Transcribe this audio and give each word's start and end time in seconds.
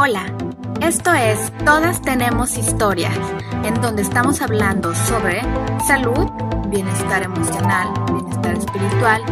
Hola, 0.00 0.32
esto 0.80 1.12
es 1.12 1.52
Todas 1.64 2.00
tenemos 2.00 2.56
historias, 2.56 3.18
en 3.64 3.74
donde 3.80 4.02
estamos 4.02 4.40
hablando 4.40 4.94
sobre 4.94 5.42
salud, 5.88 6.30
bienestar 6.68 7.24
emocional, 7.24 7.88
bienestar 8.06 8.56
espiritual 8.56 9.22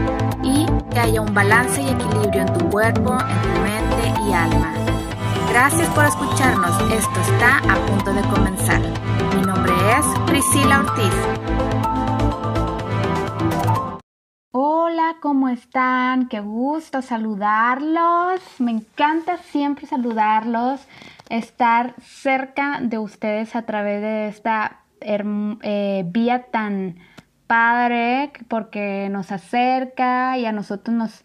y 0.42 0.66
que 0.90 0.98
haya 0.98 1.20
un 1.20 1.32
balance 1.32 1.80
y 1.80 1.88
equilibrio 1.88 2.40
en 2.40 2.52
tu 2.52 2.68
cuerpo, 2.68 3.12
en 3.12 3.42
tu 3.42 3.60
mente 3.60 4.20
y 4.28 4.32
alma. 4.32 4.74
Gracias 5.50 5.88
por 5.90 6.04
escucharnos, 6.04 6.72
esto 6.92 7.20
está 7.30 7.58
a 7.58 7.86
punto 7.86 8.12
de 8.12 8.22
comenzar. 8.22 8.80
Mi 9.36 9.42
nombre 9.42 9.72
es 9.96 10.04
Priscila 10.26 10.80
Ortiz. 10.80 11.45
¿Cómo 15.20 15.48
están? 15.48 16.28
Qué 16.28 16.40
gusto 16.40 17.00
saludarlos. 17.02 18.40
Me 18.58 18.72
encanta 18.72 19.38
siempre 19.38 19.86
saludarlos, 19.86 20.86
estar 21.28 21.94
cerca 22.00 22.80
de 22.80 22.98
ustedes 22.98 23.54
a 23.54 23.62
través 23.62 24.00
de 24.00 24.28
esta 24.28 24.80
eh, 25.00 26.04
vía 26.06 26.46
tan 26.50 26.96
padre 27.46 28.32
porque 28.48 29.08
nos 29.10 29.30
acerca 29.30 30.36
y 30.38 30.46
a 30.46 30.52
nosotros 30.52 30.96
nos, 30.96 31.24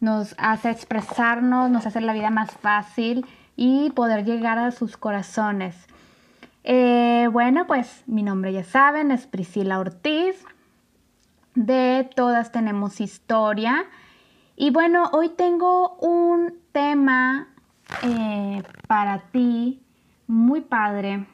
nos 0.00 0.34
hace 0.38 0.70
expresarnos, 0.70 1.70
nos 1.70 1.86
hace 1.86 2.00
la 2.00 2.12
vida 2.12 2.30
más 2.30 2.50
fácil 2.50 3.24
y 3.56 3.90
poder 3.90 4.24
llegar 4.24 4.58
a 4.58 4.70
sus 4.70 4.96
corazones. 4.96 5.76
Eh, 6.64 7.28
bueno, 7.32 7.66
pues 7.66 8.02
mi 8.06 8.22
nombre 8.22 8.52
ya 8.52 8.64
saben, 8.64 9.10
es 9.10 9.26
Priscila 9.26 9.78
Ortiz 9.78 10.44
de 11.54 12.08
Todas 12.14 12.52
tenemos 12.52 13.00
historia. 13.00 13.84
Y 14.56 14.70
bueno, 14.70 15.10
hoy 15.12 15.30
tengo 15.30 15.96
un 15.96 16.54
tema 16.72 17.48
eh, 18.02 18.62
para 18.86 19.20
ti 19.30 19.82
muy 20.26 20.60
padre, 20.60 21.26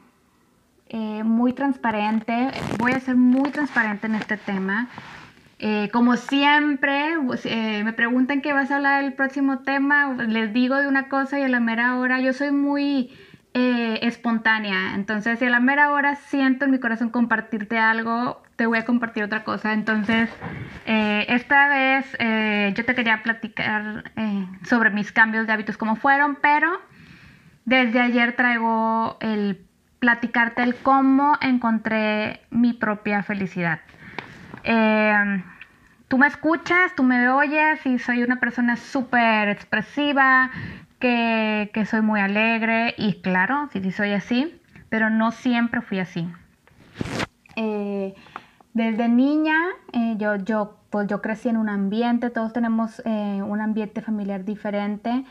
eh, 0.87 1.23
muy 1.23 1.53
transparente. 1.53 2.51
Voy 2.77 2.93
a 2.93 2.99
ser 2.99 3.15
muy 3.15 3.49
transparente 3.51 4.07
en 4.07 4.15
este 4.15 4.37
tema. 4.37 4.89
Eh, 5.59 5.89
como 5.91 6.15
siempre, 6.15 7.17
pues, 7.25 7.45
me 7.45 7.91
preguntan 7.91 8.41
qué 8.41 8.53
vas 8.53 8.71
a 8.71 8.77
hablar 8.77 9.03
el 9.03 9.13
próximo 9.13 9.59
tema, 9.59 10.13
les 10.13 10.53
digo 10.53 10.77
de 10.77 10.87
una 10.87 11.09
cosa 11.09 11.37
y 11.37 11.43
a 11.43 11.49
la 11.49 11.59
mera 11.59 11.97
hora, 11.97 12.21
yo 12.21 12.31
soy 12.31 12.51
muy 12.51 13.11
espontánea, 13.51 14.95
entonces 14.95 15.39
si 15.39 15.45
a 15.45 15.49
la 15.49 15.59
mera 15.59 15.91
hora 15.91 16.15
siento 16.15 16.63
en 16.63 16.71
mi 16.71 16.79
corazón 16.79 17.09
compartirte 17.09 17.77
algo, 17.77 18.41
te 18.59 18.67
voy 18.67 18.77
a 18.77 18.83
compartir 18.83 19.23
otra 19.23 19.45
cosa. 19.45 19.71
Entonces, 19.71 20.29
eh, 20.85 21.25
esta 21.29 21.69
vez 21.69 22.05
eh, 22.19 22.73
yo 22.75 22.83
te 22.83 22.93
quería 22.93 23.23
platicar 23.23 24.11
eh, 24.17 24.45
sobre 24.65 24.89
mis 24.89 25.13
cambios 25.13 25.47
de 25.47 25.53
hábitos, 25.53 25.77
cómo 25.77 25.95
fueron, 25.95 26.37
pero 26.41 26.69
desde 27.63 28.01
ayer 28.01 28.35
traigo 28.35 29.17
el 29.21 29.65
platicarte 29.99 30.61
el 30.61 30.75
cómo 30.75 31.37
encontré 31.39 32.41
mi 32.49 32.73
propia 32.73 33.23
felicidad. 33.23 33.79
tú 36.09 36.17
me 36.17 36.27
escuchas, 36.27 36.93
tú 36.97 37.03
me 37.03 37.29
oyes 37.29 37.85
y 37.85 37.97
soy 37.97 38.23
una 38.23 38.41
persona 38.41 38.75
súper 38.75 39.47
expresiva, 39.47 40.51
que, 40.99 41.71
que, 41.73 41.85
soy 41.85 42.01
muy 42.01 42.19
alegre 42.19 42.93
y 42.97 43.21
claro, 43.21 43.69
sí, 43.71 43.79
sí 43.81 43.93
soy 43.93 44.11
así, 44.11 44.59
pero 44.89 45.09
no 45.09 45.31
siempre 45.31 45.79
fui 45.79 45.99
así. 45.99 46.27
Desde 48.73 49.09
niña 49.09 49.57
eh, 49.93 50.15
yo, 50.17 50.35
yo, 50.35 50.77
pues 50.89 51.07
yo 51.07 51.21
crecí 51.21 51.49
en 51.49 51.57
un 51.57 51.69
ambiente, 51.69 52.29
todos 52.29 52.53
tenemos 52.53 53.01
eh, 53.05 53.41
un 53.41 53.61
ambiente 53.61 54.01
familiar 54.01 54.45
diferente 54.45 55.25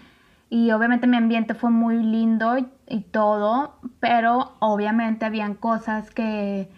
y 0.50 0.70
obviamente 0.72 1.06
mi 1.06 1.17
ambiente 1.17 1.55
fue 1.55 1.70
muy 1.70 2.03
lindo 2.03 2.56
y, 2.86 3.00
todo, 3.00 3.75
pero 4.00 4.56
obviamente 4.61 5.27
habían 5.27 5.55
cosas 5.55 6.11
que, 6.11 6.70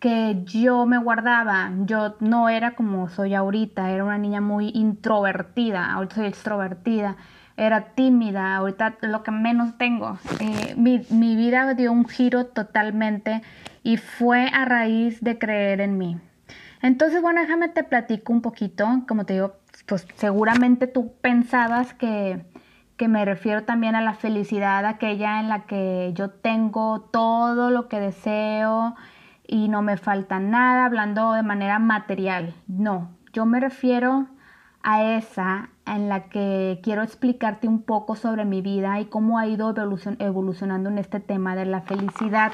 que 0.00 0.42
yo 0.44 0.86
me 0.86 0.98
guardaba. 0.98 1.70
Yo 1.84 2.16
no 2.18 2.48
era 2.48 2.72
como 2.72 3.08
soy 3.08 3.34
ahorita, 3.34 3.90
era 3.90 4.04
una 4.04 4.18
niña 4.18 4.40
muy 4.40 4.70
introvertida, 4.74 5.92
ahorita 5.92 6.16
soy 6.16 6.26
extrovertida, 6.26 7.16
era 7.56 7.94
tímida, 7.94 8.56
ahorita 8.56 8.96
lo 9.02 9.22
que 9.22 9.30
menos 9.30 9.78
tengo. 9.78 10.18
Eh, 10.40 10.74
mi, 10.76 11.06
mi 11.10 11.36
vida 11.36 11.74
dio 11.74 11.92
un 11.92 12.08
giro 12.08 12.46
totalmente 12.46 13.42
y 13.82 13.96
fue 13.96 14.48
a 14.52 14.64
raíz 14.64 15.20
de 15.20 15.38
creer 15.38 15.80
en 15.80 15.98
mí. 15.98 16.18
Entonces, 16.82 17.22
bueno, 17.22 17.40
déjame 17.40 17.68
te 17.68 17.84
platico 17.84 18.32
un 18.32 18.42
poquito, 18.42 18.86
como 19.06 19.24
te 19.24 19.34
digo, 19.34 19.56
pues 19.86 20.06
seguramente 20.16 20.86
tú 20.86 21.14
pensabas 21.20 21.94
que, 21.94 22.44
que 22.96 23.08
me 23.08 23.24
refiero 23.24 23.64
también 23.64 23.94
a 23.94 24.02
la 24.02 24.14
felicidad, 24.14 24.84
aquella 24.84 25.40
en 25.40 25.48
la 25.48 25.66
que 25.66 26.12
yo 26.14 26.30
tengo 26.30 27.02
todo 27.12 27.70
lo 27.70 27.88
que 27.88 28.00
deseo 28.00 28.96
y 29.46 29.68
no 29.68 29.82
me 29.82 29.96
falta 29.96 30.40
nada, 30.40 30.86
hablando 30.86 31.32
de 31.32 31.42
manera 31.42 31.78
material. 31.78 32.54
No, 32.66 33.10
yo 33.32 33.46
me 33.46 33.60
refiero 33.60 34.26
a 34.82 35.04
esa 35.04 35.70
en 35.86 36.08
la 36.08 36.24
que 36.24 36.80
quiero 36.82 37.02
explicarte 37.02 37.68
un 37.68 37.82
poco 37.82 38.16
sobre 38.16 38.44
mi 38.44 38.62
vida 38.62 39.00
y 39.00 39.06
cómo 39.06 39.38
ha 39.38 39.46
ido 39.46 39.74
evolucionando 40.18 40.90
en 40.90 40.98
este 40.98 41.20
tema 41.20 41.54
de 41.54 41.66
la 41.66 41.82
felicidad. 41.82 42.52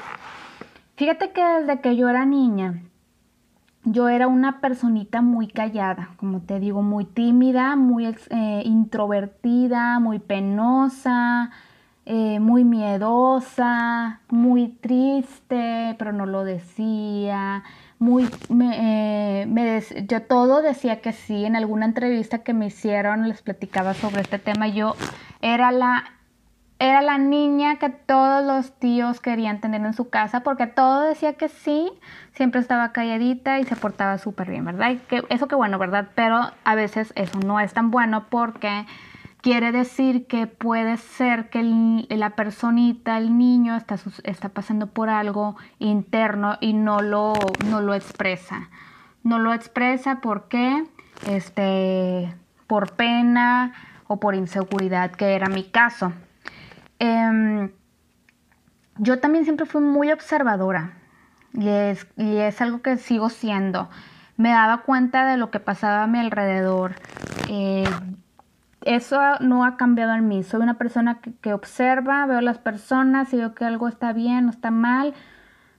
Fíjate 0.99 1.31
que 1.31 1.41
desde 1.41 1.79
que 1.79 1.95
yo 1.95 2.09
era 2.09 2.25
niña, 2.25 2.83
yo 3.85 4.09
era 4.09 4.27
una 4.27 4.59
personita 4.59 5.21
muy 5.21 5.47
callada, 5.47 6.09
como 6.17 6.41
te 6.41 6.59
digo, 6.59 6.81
muy 6.81 7.05
tímida, 7.05 7.77
muy 7.77 8.05
eh, 8.07 8.63
introvertida, 8.65 9.99
muy 9.99 10.19
penosa, 10.19 11.51
eh, 12.05 12.41
muy 12.41 12.65
miedosa, 12.65 14.19
muy 14.27 14.67
triste, 14.81 15.95
pero 15.97 16.11
no 16.11 16.25
lo 16.25 16.43
decía. 16.43 17.63
Muy, 17.97 18.27
me, 18.49 19.43
eh, 19.45 20.05
yo 20.05 20.23
todo 20.23 20.61
decía 20.61 20.99
que 20.99 21.13
sí. 21.13 21.45
En 21.45 21.55
alguna 21.55 21.85
entrevista 21.85 22.39
que 22.39 22.53
me 22.53 22.65
hicieron 22.65 23.29
les 23.29 23.41
platicaba 23.41 23.93
sobre 23.93 24.19
este 24.19 24.37
tema. 24.37 24.67
Yo 24.67 24.95
era 25.39 25.71
la 25.71 26.18
era 26.79 27.01
la 27.01 27.17
niña 27.17 27.75
que 27.75 27.89
todos 27.89 28.43
los 28.45 28.71
tíos 28.79 29.19
querían 29.19 29.59
tener 29.59 29.81
en 29.81 29.93
su 29.93 30.09
casa 30.09 30.39
porque 30.39 30.65
todo 30.65 31.01
decía 31.01 31.33
que 31.33 31.49
sí, 31.49 31.91
siempre 32.33 32.61
estaba 32.61 32.93
calladita 32.93 33.59
y 33.59 33.65
se 33.65 33.75
portaba 33.75 34.17
súper 34.17 34.49
bien, 34.49 34.63
¿verdad? 34.63 34.95
que, 35.09 35.23
eso 35.27 35.49
que 35.49 35.55
bueno, 35.55 35.77
¿verdad? 35.77 36.07
Pero 36.15 36.39
a 36.63 36.75
veces 36.75 37.11
eso 37.17 37.37
no 37.39 37.59
es 37.59 37.73
tan 37.73 37.91
bueno 37.91 38.27
porque 38.29 38.85
quiere 39.41 39.73
decir 39.73 40.25
que 40.25 40.47
puede 40.47 40.95
ser 40.95 41.49
que 41.49 41.63
la 42.09 42.29
personita, 42.31 43.17
el 43.17 43.37
niño, 43.37 43.75
está, 43.75 43.97
está 44.23 44.49
pasando 44.49 44.87
por 44.87 45.09
algo 45.09 45.57
interno 45.79 46.57
y 46.61 46.71
no 46.71 47.01
lo, 47.01 47.33
no 47.65 47.81
lo 47.81 47.93
expresa. 47.93 48.69
No 49.23 49.37
lo 49.37 49.53
expresa 49.53 50.21
porque, 50.21 50.85
este, 51.27 52.33
por 52.67 52.93
pena 52.93 53.73
o 54.07 54.19
por 54.19 54.33
inseguridad, 54.33 55.11
que 55.11 55.35
era 55.35 55.47
mi 55.49 55.65
caso. 55.65 56.13
Em, 56.99 57.71
yo 58.97 59.19
también 59.19 59.45
siempre 59.45 59.65
fui 59.65 59.81
muy 59.81 60.11
observadora 60.11 60.93
y 61.53 61.67
es, 61.69 62.05
y 62.17 62.37
es, 62.37 62.61
algo 62.61 62.81
que 62.81 62.97
sigo 62.97 63.29
siendo. 63.29 63.89
Me 64.37 64.49
daba 64.49 64.83
cuenta 64.83 65.25
de 65.25 65.37
lo 65.37 65.51
que 65.51 65.59
pasaba 65.59 66.03
a 66.03 66.07
mi 66.07 66.19
alrededor. 66.19 66.95
Eh, 67.47 67.85
eso 68.81 69.19
no 69.39 69.65
ha 69.65 69.77
cambiado 69.77 70.13
en 70.13 70.27
mí. 70.27 70.43
Soy 70.43 70.61
una 70.61 70.77
persona 70.77 71.19
que, 71.21 71.33
que, 71.35 71.53
observa, 71.53 72.25
veo 72.25 72.41
las 72.41 72.57
personas 72.57 73.33
y 73.33 73.37
veo 73.37 73.55
que 73.55 73.65
algo 73.65 73.87
está 73.87 74.13
bien 74.13 74.47
o 74.47 74.49
está 74.49 74.71
mal. 74.71 75.13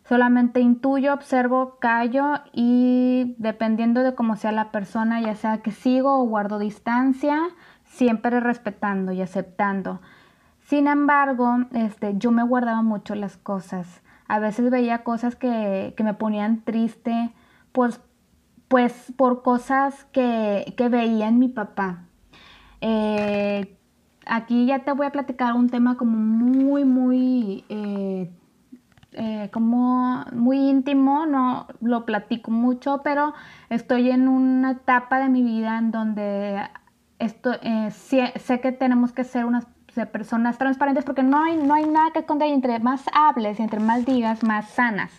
Solamente 0.09 0.60
intuyo, 0.60 1.14
observo, 1.14 1.78
callo 1.78 2.41
y 2.53 3.36
dependiendo 3.38 4.03
de 4.03 4.14
cómo 4.14 4.36
sea 4.36 4.50
la 4.53 4.72
persona, 4.72 5.20
ya 5.20 5.36
sea 5.36 5.59
que 5.59 5.70
sigo 5.70 6.19
o 6.19 6.25
guardo 6.25 6.59
distancia, 6.59 7.38
siempre 7.84 8.41
respetando 8.41 9.12
y 9.12 9.22
aceptando. 9.22 10.00
Sin 10.70 10.86
embargo, 10.86 11.66
este, 11.72 12.14
yo 12.16 12.30
me 12.30 12.44
guardaba 12.44 12.80
mucho 12.82 13.16
las 13.16 13.36
cosas. 13.36 14.02
A 14.28 14.38
veces 14.38 14.70
veía 14.70 15.02
cosas 15.02 15.34
que, 15.34 15.92
me 15.98 16.14
ponían 16.14 16.60
triste, 16.60 17.32
pues, 17.72 18.00
pues 18.68 19.12
por 19.16 19.42
cosas 19.42 20.04
que, 20.12 20.72
veía 20.88 21.26
en 21.26 21.40
mi 21.40 21.48
papá. 21.48 22.04
Eh, 22.80 23.76
aquí 24.26 24.66
ya 24.66 24.84
te 24.84 24.92
voy 24.92 25.08
a 25.08 25.10
platicar 25.10 25.54
un 25.54 25.68
tema 25.68 25.96
como 25.96 26.16
muy, 26.16 26.84
muy, 26.84 27.64
eh, 27.68 28.30
eh, 29.14 29.50
como 29.52 30.24
muy 30.32 30.70
íntimo, 30.70 31.26
no 31.26 31.66
lo 31.80 32.06
platico 32.06 32.52
mucho, 32.52 33.00
pero 33.02 33.34
estoy 33.70 34.12
en 34.12 34.28
una 34.28 34.70
etapa 34.70 35.18
de 35.18 35.30
mi 35.30 35.42
vida 35.42 35.78
en 35.78 35.90
donde 35.90 36.60
esto, 37.18 37.54
sé 37.90 38.60
que 38.60 38.70
tenemos 38.70 39.12
que 39.12 39.24
ser 39.24 39.46
unas 39.46 39.66
de 39.95 40.07
personas 40.07 40.59
transparentes 40.59 41.04
porque 41.04 41.22
no 41.22 41.42
hay, 41.42 41.57
no 41.57 41.75
hay 41.75 41.87
nada 41.87 42.10
que 42.13 42.21
esconder 42.21 42.48
entre 42.48 42.78
más 42.78 43.03
hables 43.13 43.59
y 43.59 43.63
entre 43.63 43.81
más 43.81 44.04
digas, 44.04 44.42
más 44.42 44.69
sanas. 44.69 45.10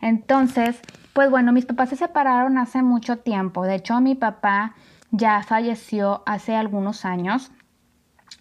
Entonces, 0.00 0.80
pues 1.12 1.30
bueno, 1.30 1.52
mis 1.52 1.66
papás 1.66 1.90
se 1.90 1.96
separaron 1.96 2.58
hace 2.58 2.82
mucho 2.82 3.18
tiempo. 3.18 3.64
De 3.64 3.76
hecho, 3.76 4.00
mi 4.00 4.14
papá 4.14 4.74
ya 5.10 5.42
falleció 5.42 6.22
hace 6.26 6.56
algunos 6.56 7.04
años. 7.04 7.50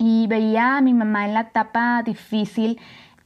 y 0.02 0.28
veía 0.28 0.78
a 0.78 0.82
mi 0.82 0.94
mamá 0.94 1.26
en 1.26 1.34
la 1.34 1.42
etapa 1.42 2.02
difícil 2.04 2.80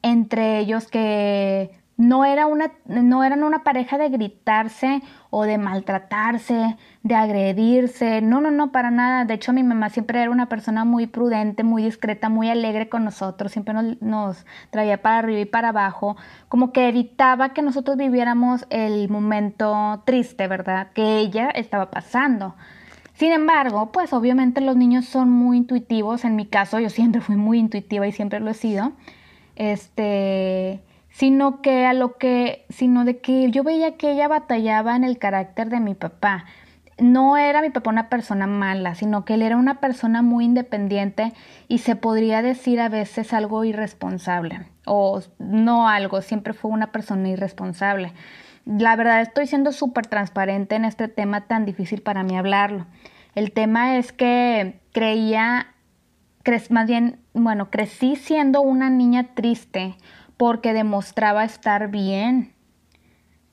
entre 0.04 0.60
ellos 0.60 0.88
que 0.88 1.72
no, 1.95 2.25
era 2.25 2.48
una, 2.48 2.72
no 2.86 3.24
eran 3.24 3.44
una 3.44 3.63
pareja 3.63 3.98
de 3.98 4.10
gritarse 4.10 5.01
o 5.30 5.44
de 5.44 5.57
maltratarse, 5.57 6.75
de 7.04 7.16
agredirse, 7.16 8.22
no, 8.22 8.42
no, 8.42 8.51
no, 8.51 8.72
para 8.72 8.90
nada. 8.90 9.25
De 9.25 9.36
hecho, 9.36 9.54
mi 9.54 9.63
mamá 9.63 9.90
siempre 9.90 10.22
era 10.22 10.31
una 10.31 10.50
persona 10.50 10.86
muy 10.86 11.07
prudente, 11.07 11.63
muy 11.63 11.84
discreta, 11.84 12.30
muy 12.30 12.50
alegre 12.50 12.90
con 12.90 13.04
nosotros, 13.04 13.51
siempre 13.51 13.74
nos, 13.74 14.01
nos 14.01 14.45
traía 14.72 15.01
para 15.01 15.19
arriba 15.19 15.40
y 15.42 15.45
para 15.45 15.69
abajo, 15.69 16.18
como 16.50 16.72
que 16.72 16.88
evitaba 16.88 17.54
que 17.54 17.62
nosotros 17.62 17.98
viviéramos 17.98 18.66
el 18.69 19.10
momento 19.10 20.01
triste, 20.06 20.48
¿verdad? 20.48 20.88
Que 20.94 21.19
ella 21.19 21.50
estaba 21.50 21.92
pasando. 21.92 22.56
Sin 23.13 23.31
embargo, 23.31 23.92
pues 23.92 24.12
obviamente 24.13 24.60
los 24.62 24.75
niños 24.75 25.06
son 25.06 25.30
muy 25.30 25.57
intuitivos, 25.57 26.25
en 26.25 26.36
mi 26.36 26.48
caso 26.48 26.80
yo 26.80 26.90
siempre 26.90 27.22
fui 27.22 27.36
muy 27.36 27.60
intuitiva 27.60 28.07
y 28.07 28.12
siempre 28.12 28.40
lo 28.40 28.50
he 28.50 28.56
sido. 28.56 28.94
Este, 29.56 30.81
sino 31.13 31.62
que 31.62 31.86
a 31.86 31.94
lo 31.94 32.18
que, 32.18 32.65
sino 32.69 33.06
de 33.06 33.19
que 33.19 33.51
yo 33.51 33.63
veía 33.63 33.98
que 33.98 34.12
ella 34.12 34.27
batallaba 34.27 34.95
en 34.95 35.04
el 35.04 35.19
carácter 35.19 35.69
de 35.69 35.80
mi 35.80 35.94
papá. 35.94 36.45
No 36.98 37.38
era 37.38 37.62
mi 37.62 37.69
papá 37.69 37.92
una 37.92 38.10
persona 38.10 38.48
mala, 38.48 38.95
sino 38.95 39.24
que 39.24 39.36
él 39.36 39.44
era 39.44 39.57
una 39.57 39.80
persona 39.80 40.24
muy 40.24 40.45
independiente 40.45 41.33
y 41.68 41.80
se 41.80 41.95
podría 41.95 42.42
decir 42.42 42.80
a 42.80 42.89
veces 42.89 43.31
algo 43.31 43.63
irresponsable. 43.63 44.65
O 44.86 45.21
no 45.38 45.88
algo, 45.88 46.21
siempre 46.21 46.54
fue 46.54 46.71
una 46.71 46.92
persona 46.92 47.30
irresponsable. 47.30 48.12
La 48.66 48.95
verdad 48.95 49.21
estoy 49.21 49.45
siendo 49.45 49.71
súper 49.71 50.07
transparente 50.07 50.75
en 50.75 50.86
este 50.86 51.07
tema 51.09 51.42
tan 51.42 51.66
difícil 51.66 52.01
para 52.01 52.24
mí 52.24 52.36
hablarlo. 52.36 52.88
El 53.36 53.51
tema 53.51 53.98
es 53.98 54.12
que 54.13 54.80
creía, 54.92 55.68
más 56.71 56.88
bien, 56.88 57.19
bueno, 57.33 57.69
crecí 57.69 58.16
siendo 58.16 58.62
una 58.62 58.89
niña 58.89 59.36
triste 59.36 59.95
porque 60.38 60.74
demostraba 60.74 61.44
estar 61.44 61.89
bien, 61.89 62.53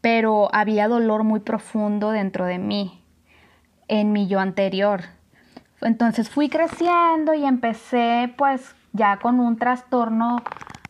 pero 0.01 0.49
había 0.53 0.89
dolor 0.89 1.25
muy 1.25 1.41
profundo 1.41 2.11
dentro 2.11 2.47
de 2.47 2.59
mí, 2.59 3.05
en 3.89 4.13
mi 4.13 4.29
yo 4.29 4.41
anterior. 4.41 5.03
Entonces 5.83 6.29
fui 6.29 6.49
creciendo 6.49 7.35
y 7.35 7.45
empecé 7.45 8.35
pues 8.37 8.75
ya 8.93 9.19
con 9.19 9.41
un 9.41 9.57
trastorno, 9.57 10.43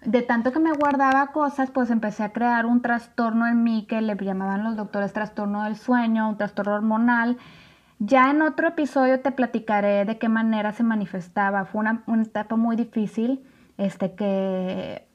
de 0.05 0.23
tanto 0.23 0.53
que 0.53 0.59
me 0.59 0.73
guardaba 0.73 1.29
cosas, 1.29 1.71
pues 1.71 1.91
empecé 1.91 2.23
a 2.23 2.33
crear 2.33 2.67
un 2.67 2.81
trastorno 2.81 3.47
en 3.47 3.63
mí 3.63 3.87
que 3.87 4.01
le 4.01 4.17
llamaban 4.17 4.65
los 4.65 4.77
doctores 4.77 5.13
trastorno 5.13 5.65
del 5.65 5.77
sueño, 5.77 6.29
un 6.29 6.39
trastorno 6.39 6.75
hormonal. 6.75 7.37
Ya 7.99 8.31
en 8.31 8.41
otro 8.41 8.69
episodio 8.69 9.21
te 9.21 9.31
platicaré 9.31 10.07
de 10.07 10.19
qué 10.19 10.31
manera 10.31 10.73
se 10.73 10.83
manifestaba. 10.83 11.67
Fue 11.67 11.83
una, 11.83 12.03
una 12.07 12.23
etapa 12.23 12.57
muy 12.57 12.77
difícil, 12.77 13.45
este 13.77 14.15
que 14.15 15.10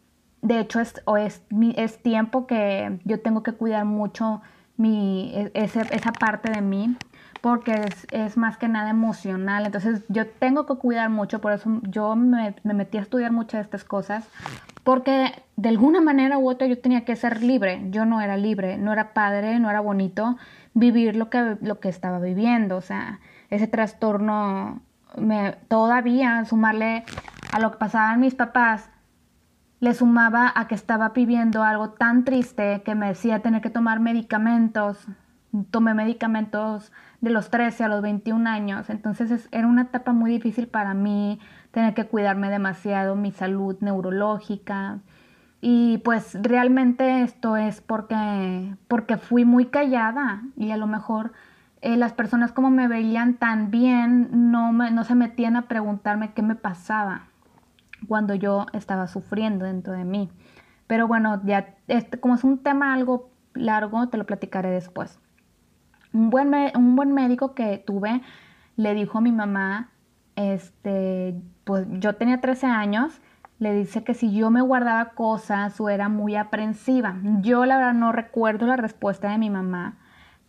de 0.45 0.59
hecho, 0.59 0.79
es, 0.79 1.01
o 1.05 1.17
es, 1.17 1.41
es 1.75 1.97
tiempo 2.03 2.45
que 2.45 2.99
yo 3.03 3.19
tengo 3.19 3.41
que 3.41 3.53
cuidar 3.53 3.85
mucho 3.85 4.41
mi, 4.77 5.31
e, 5.33 5.51
esa 5.53 6.11
parte 6.11 6.51
de 6.51 6.61
mí 6.61 6.95
porque 7.41 7.85
es, 8.11 8.37
más 8.37 8.57
que 8.57 8.67
nada 8.67 8.89
emocional. 8.89 9.65
Entonces 9.65 10.03
yo 10.07 10.27
tengo 10.27 10.65
que 10.65 10.75
cuidar 10.75 11.09
mucho, 11.09 11.41
por 11.41 11.51
eso 11.51 11.79
yo 11.83 12.15
me, 12.15 12.55
metí 12.63 12.97
a 12.97 13.01
estudiar 13.01 13.31
muchas 13.31 13.59
de 13.59 13.61
estas 13.61 13.83
cosas, 13.83 14.27
porque 14.83 15.43
de 15.55 15.69
alguna 15.69 16.01
manera 16.01 16.37
u 16.37 16.49
otra 16.49 16.65
yo 16.67 16.79
tenía 16.79 17.05
que 17.05 17.15
ser 17.15 17.43
libre. 17.43 17.83
Yo 17.89 18.05
no 18.05 18.21
era 18.21 18.37
libre, 18.37 18.77
no 18.77 18.93
era 18.93 19.13
padre, 19.13 19.59
no 19.59 19.69
era 19.69 19.79
bonito 19.79 20.37
vivir 20.73 21.15
lo 21.15 21.29
que, 21.29 21.57
lo 21.61 21.79
que 21.79 21.89
estaba 21.89 22.19
viviendo. 22.19 22.77
O 22.77 22.81
sea, 22.81 23.19
ese 23.51 23.67
trastorno, 23.67 24.81
me, 25.15 25.53
todavía 25.67 26.45
sumarle 26.45 27.03
a 27.51 27.59
lo 27.59 27.71
que 27.71 27.77
pasaban 27.77 28.19
mis 28.19 28.33
papás, 28.33 28.89
le 29.79 29.93
sumaba 29.93 30.51
a 30.55 30.67
que 30.67 30.75
estaba 30.75 31.09
viviendo 31.09 31.63
algo 31.63 31.89
tan 31.89 32.23
triste 32.23 32.81
que 32.83 32.95
me 32.95 33.07
decía 33.07 33.41
tener 33.41 33.61
que 33.61 33.69
tomar 33.69 33.99
medicamentos. 33.99 35.05
Tomé 35.71 35.93
medicamentos 35.93 36.91
de 37.21 37.29
los 37.29 37.49
13 37.49 37.85
a 37.85 37.87
los 37.87 38.01
21 38.01 38.49
años, 38.49 38.89
entonces 38.89 39.47
era 39.51 39.67
una 39.67 39.83
etapa 39.83 40.11
muy 40.11 40.29
difícil 40.29 40.67
para 40.67 40.93
mí, 40.93 41.39
tener 41.71 41.93
que 41.93 42.05
cuidarme 42.05 42.49
demasiado 42.49 43.15
mi 43.15 43.31
salud 43.31 43.77
neurológica. 43.79 44.99
Y 45.61 45.99
pues 45.99 46.37
realmente 46.41 47.21
esto 47.21 47.55
es 47.55 47.79
porque, 47.79 48.75
porque 48.89 49.17
fui 49.17 49.45
muy 49.45 49.67
callada 49.67 50.41
y 50.57 50.71
a 50.71 50.77
lo 50.77 50.87
mejor 50.87 51.31
eh, 51.81 51.95
las 51.95 52.11
personas 52.11 52.51
como 52.51 52.69
me 52.69 52.87
veían 52.89 53.35
tan 53.35 53.71
bien 53.71 54.51
no, 54.51 54.73
no 54.73 55.03
se 55.05 55.15
metían 55.15 55.55
a 55.55 55.63
preguntarme 55.63 56.33
qué 56.33 56.41
me 56.41 56.55
pasaba 56.55 57.27
cuando 58.05 58.35
yo 58.35 58.65
estaba 58.73 59.07
sufriendo 59.07 59.65
dentro 59.65 59.93
de 59.93 60.05
mí. 60.05 60.29
Pero 60.87 61.07
bueno, 61.07 61.41
ya 61.45 61.75
este, 61.87 62.19
como 62.19 62.35
es 62.35 62.43
un 62.43 62.59
tema 62.59 62.93
algo 62.93 63.29
largo, 63.53 64.07
te 64.09 64.17
lo 64.17 64.25
platicaré 64.25 64.69
después. 64.69 65.19
Un 66.13 66.29
buen, 66.29 66.53
un 66.75 66.95
buen 66.95 67.13
médico 67.13 67.55
que 67.55 67.77
tuve 67.77 68.21
le 68.75 68.93
dijo 68.93 69.17
a 69.17 69.21
mi 69.21 69.31
mamá, 69.31 69.89
este, 70.35 71.35
pues 71.63 71.87
yo 71.89 72.15
tenía 72.15 72.41
13 72.41 72.67
años, 72.67 73.21
le 73.59 73.73
dice 73.73 74.03
que 74.03 74.13
si 74.13 74.33
yo 74.33 74.49
me 74.49 74.61
guardaba 74.61 75.11
cosas 75.11 75.79
o 75.79 75.89
era 75.89 76.09
muy 76.09 76.35
aprensiva. 76.35 77.17
Yo 77.41 77.65
la 77.65 77.77
verdad 77.77 77.93
no 77.93 78.11
recuerdo 78.11 78.67
la 78.67 78.75
respuesta 78.75 79.29
de 79.29 79.37
mi 79.37 79.49
mamá, 79.49 79.97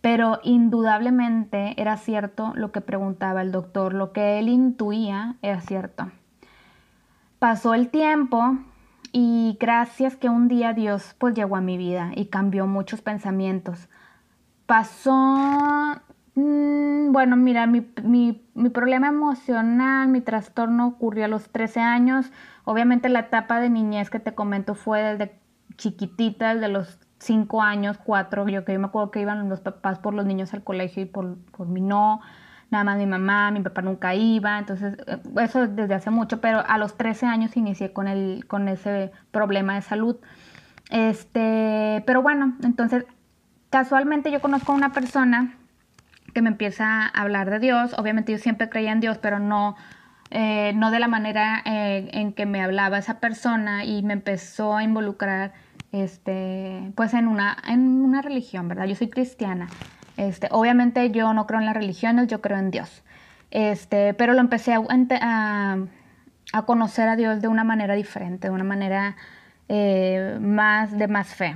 pero 0.01 0.39
indudablemente 0.43 1.79
era 1.81 1.97
cierto 1.97 2.53
lo 2.55 2.71
que 2.71 2.81
preguntaba 2.81 3.41
el 3.41 3.51
doctor, 3.51 3.93
lo 3.93 4.11
que 4.11 4.39
él 4.39 4.49
intuía 4.49 5.35
era 5.41 5.61
cierto. 5.61 6.11
Pasó 7.39 7.75
el 7.75 7.89
tiempo 7.89 8.57
y 9.11 9.57
gracias 9.59 10.15
que 10.15 10.27
un 10.27 10.47
día 10.47 10.73
Dios 10.73 11.15
pues 11.19 11.35
llegó 11.35 11.55
a 11.55 11.61
mi 11.61 11.77
vida 11.77 12.11
y 12.15 12.27
cambió 12.27 12.65
muchos 12.65 13.01
pensamientos. 13.01 13.89
Pasó, 14.65 15.13
mm, 16.33 17.11
bueno, 17.11 17.35
mira, 17.35 17.67
mi, 17.67 17.81
problema 18.73 19.09
emocional, 19.09 20.07
mi 20.07 20.21
trastorno 20.21 20.87
ocurrió 20.87 21.25
a 21.25 21.27
los 21.27 21.49
13 21.49 21.79
años. 21.79 22.31
Obviamente 22.65 23.07
la 23.07 23.19
etapa 23.19 23.59
de 23.59 23.69
niñez 23.69 24.09
que 24.09 24.19
te 24.19 24.33
comento 24.33 24.73
fue 24.73 25.03
desde 25.03 25.39
chiquitita, 25.77 26.55
desde 26.55 26.69
los 26.69 26.99
5 27.19 27.61
años, 27.61 27.99
4, 28.03 28.47
yo 28.49 28.65
que 28.65 28.73
yo 28.73 28.79
me 28.79 28.87
acuerdo 28.87 29.11
que 29.11 29.21
iban 29.21 29.47
los 29.47 29.61
papás 29.61 29.99
por 29.99 30.15
los 30.15 30.25
niños 30.25 30.55
al 30.55 30.63
colegio 30.63 31.03
y 31.03 31.05
por, 31.05 31.37
por 31.51 31.67
mí 31.67 31.81
no 31.81 32.19
nada 32.69 32.83
más 32.83 32.97
mi 32.97 33.05
mamá, 33.05 33.51
mi 33.51 33.61
papá 33.61 33.81
nunca 33.81 34.15
iba, 34.15 34.59
entonces 34.59 34.97
eh, 35.07 35.17
eso 35.41 35.67
desde 35.67 35.93
hace 35.93 36.09
mucho, 36.09 36.41
pero 36.41 36.63
a 36.65 36.77
los 36.77 36.97
13 36.97 37.25
años 37.25 37.55
inicié 37.55 37.93
con, 37.93 38.07
el, 38.07 38.45
con 38.47 38.67
ese 38.67 39.11
problema 39.31 39.75
de 39.75 39.81
salud. 39.81 40.17
Este, 40.89 42.03
pero 42.05 42.21
bueno, 42.21 42.55
entonces 42.63 43.05
casualmente 43.69 44.31
yo 44.31 44.41
conozco 44.41 44.71
a 44.71 44.75
una 44.75 44.91
persona 44.93 45.55
que 46.33 46.41
me 46.41 46.49
empieza 46.49 47.05
a 47.05 47.07
hablar 47.07 47.49
de 47.49 47.59
Dios, 47.59 47.93
obviamente 47.97 48.31
yo 48.31 48.37
siempre 48.37 48.69
creía 48.69 48.91
en 48.91 48.99
Dios, 48.99 49.17
pero 49.17 49.39
no, 49.39 49.75
eh, 50.29 50.73
no 50.75 50.91
de 50.91 50.99
la 50.99 51.07
manera 51.07 51.61
eh, 51.65 52.09
en 52.13 52.33
que 52.33 52.45
me 52.45 52.61
hablaba 52.61 52.97
esa 52.97 53.19
persona 53.19 53.85
y 53.85 54.03
me 54.03 54.13
empezó 54.13 54.75
a 54.75 54.83
involucrar 54.83 55.53
este, 55.91 56.91
pues 56.95 57.13
en 57.13 57.27
una, 57.27 57.57
en 57.67 58.03
una 58.03 58.21
religión, 58.21 58.67
¿verdad? 58.67 58.85
Yo 58.85 58.95
soy 58.95 59.09
cristiana. 59.09 59.67
Este, 60.17 60.47
obviamente 60.51 61.11
yo 61.11 61.31
no 61.33 61.45
creo 61.45 61.59
en 61.59 61.67
las 61.67 61.75
religiones, 61.75 62.27
yo 62.27 62.41
creo 62.41 62.57
en 62.57 62.71
Dios. 62.71 63.03
Este, 63.51 64.13
pero 64.15 64.33
lo 64.33 64.39
empecé 64.41 64.73
a, 64.73 65.77
a, 66.53 66.61
conocer 66.65 67.07
a 67.07 67.15
Dios 67.15 67.41
de 67.41 67.47
una 67.47 67.63
manera 67.63 67.93
diferente, 67.93 68.49
de 68.49 68.53
una 68.53 68.63
manera 68.63 69.15
eh, 69.69 70.37
más 70.41 70.97
de 70.97 71.07
más 71.07 71.27
fe. 71.27 71.55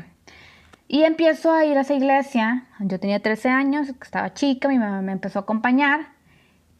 Y 0.87 1.03
empiezo 1.03 1.51
a 1.51 1.65
ir 1.65 1.77
a 1.77 1.81
esa 1.81 1.95
iglesia. 1.95 2.65
Yo 2.79 2.99
tenía 2.99 3.19
13 3.21 3.49
años, 3.49 3.89
estaba 4.01 4.33
chica, 4.33 4.67
mi 4.67 4.77
mamá 4.77 5.01
me 5.01 5.11
empezó 5.11 5.39
a 5.39 5.41
acompañar. 5.41 6.09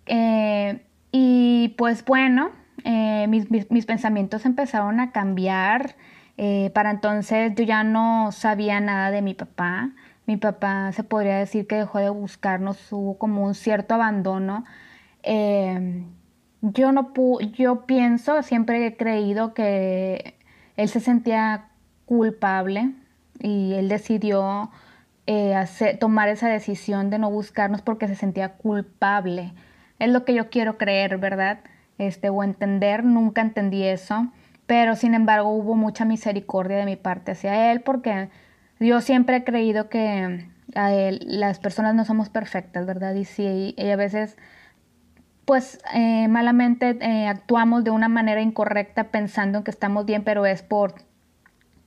Eh, 0.06 0.86
y 1.12 1.70
pues 1.78 2.06
bueno, 2.06 2.52
eh, 2.84 3.26
mis, 3.28 3.50
mis, 3.50 3.86
pensamientos 3.86 4.46
empezaron 4.46 5.00
a 5.00 5.12
cambiar. 5.12 5.96
para 6.74 6.92
entonces 6.92 7.54
yo 7.56 7.64
ya 7.64 7.84
no 7.84 8.32
sabía 8.32 8.80
nada 8.80 9.12
de 9.12 9.22
mi 9.22 9.34
papá. 9.34 9.92
Mi 10.26 10.38
papá 10.38 10.92
se 10.92 11.04
podría 11.04 11.38
decir 11.38 11.68
que 11.68 11.76
dejó 11.76 12.00
de 12.00 12.10
buscarnos, 12.10 12.92
hubo 12.92 13.18
como 13.18 13.46
un 13.46 13.56
cierto 13.56 13.96
abandono. 13.96 14.66
Em, 15.24 16.06
yo 16.62 16.92
no 16.92 17.14
yo 17.54 17.86
pienso, 17.86 18.42
siempre 18.44 18.86
he 18.86 18.98
creído 18.98 19.54
que 19.54 20.36
él 20.78 20.90
se 20.90 21.00
sentía 21.00 21.70
culpable 22.06 22.94
y 23.40 23.74
él 23.74 23.90
decidió 23.90 24.72
eh, 25.28 25.56
tomar 26.00 26.30
esa 26.30 26.50
decisión 26.50 27.10
de 27.10 27.20
no 27.20 27.32
buscarnos 27.32 27.82
porque 27.82 28.08
se 28.08 28.16
sentía 28.16 28.54
culpable. 28.54 29.54
Es 30.00 30.10
lo 30.10 30.26
que 30.26 30.34
yo 30.34 30.50
quiero 30.50 30.78
creer, 30.78 31.18
¿verdad? 31.18 31.60
Este, 31.98 32.30
o 32.30 32.44
entender, 32.44 33.04
nunca 33.04 33.42
entendí 33.42 33.84
eso, 33.84 34.32
pero 34.66 34.96
sin 34.96 35.14
embargo 35.14 35.50
hubo 35.50 35.76
mucha 35.76 36.06
misericordia 36.06 36.78
de 36.78 36.86
mi 36.86 36.96
parte 36.96 37.32
hacia 37.32 37.72
él 37.72 37.82
porque 37.82 38.30
yo 38.88 39.02
siempre 39.02 39.38
he 39.38 39.44
creído 39.44 39.90
que 39.90 40.50
las 40.74 41.60
personas 41.60 41.96
no 41.96 42.06
somos 42.06 42.30
perfectas, 42.30 42.86
¿verdad? 42.86 43.14
Y 43.16 43.26
sí, 43.26 43.76
y 43.78 43.90
a 43.90 43.96
veces 43.96 44.38
pues 45.46 45.80
eh, 45.94 46.28
malamente 46.28 46.98
eh, 47.02 47.28
actuamos 47.28 47.84
de 47.84 47.92
una 47.92 48.08
manera 48.08 48.42
incorrecta 48.42 49.06
pensando 49.06 49.64
que 49.64 49.72
estamos 49.72 50.06
bien, 50.06 50.24
pero 50.24 50.46
es 50.46 50.62
por 50.62 50.96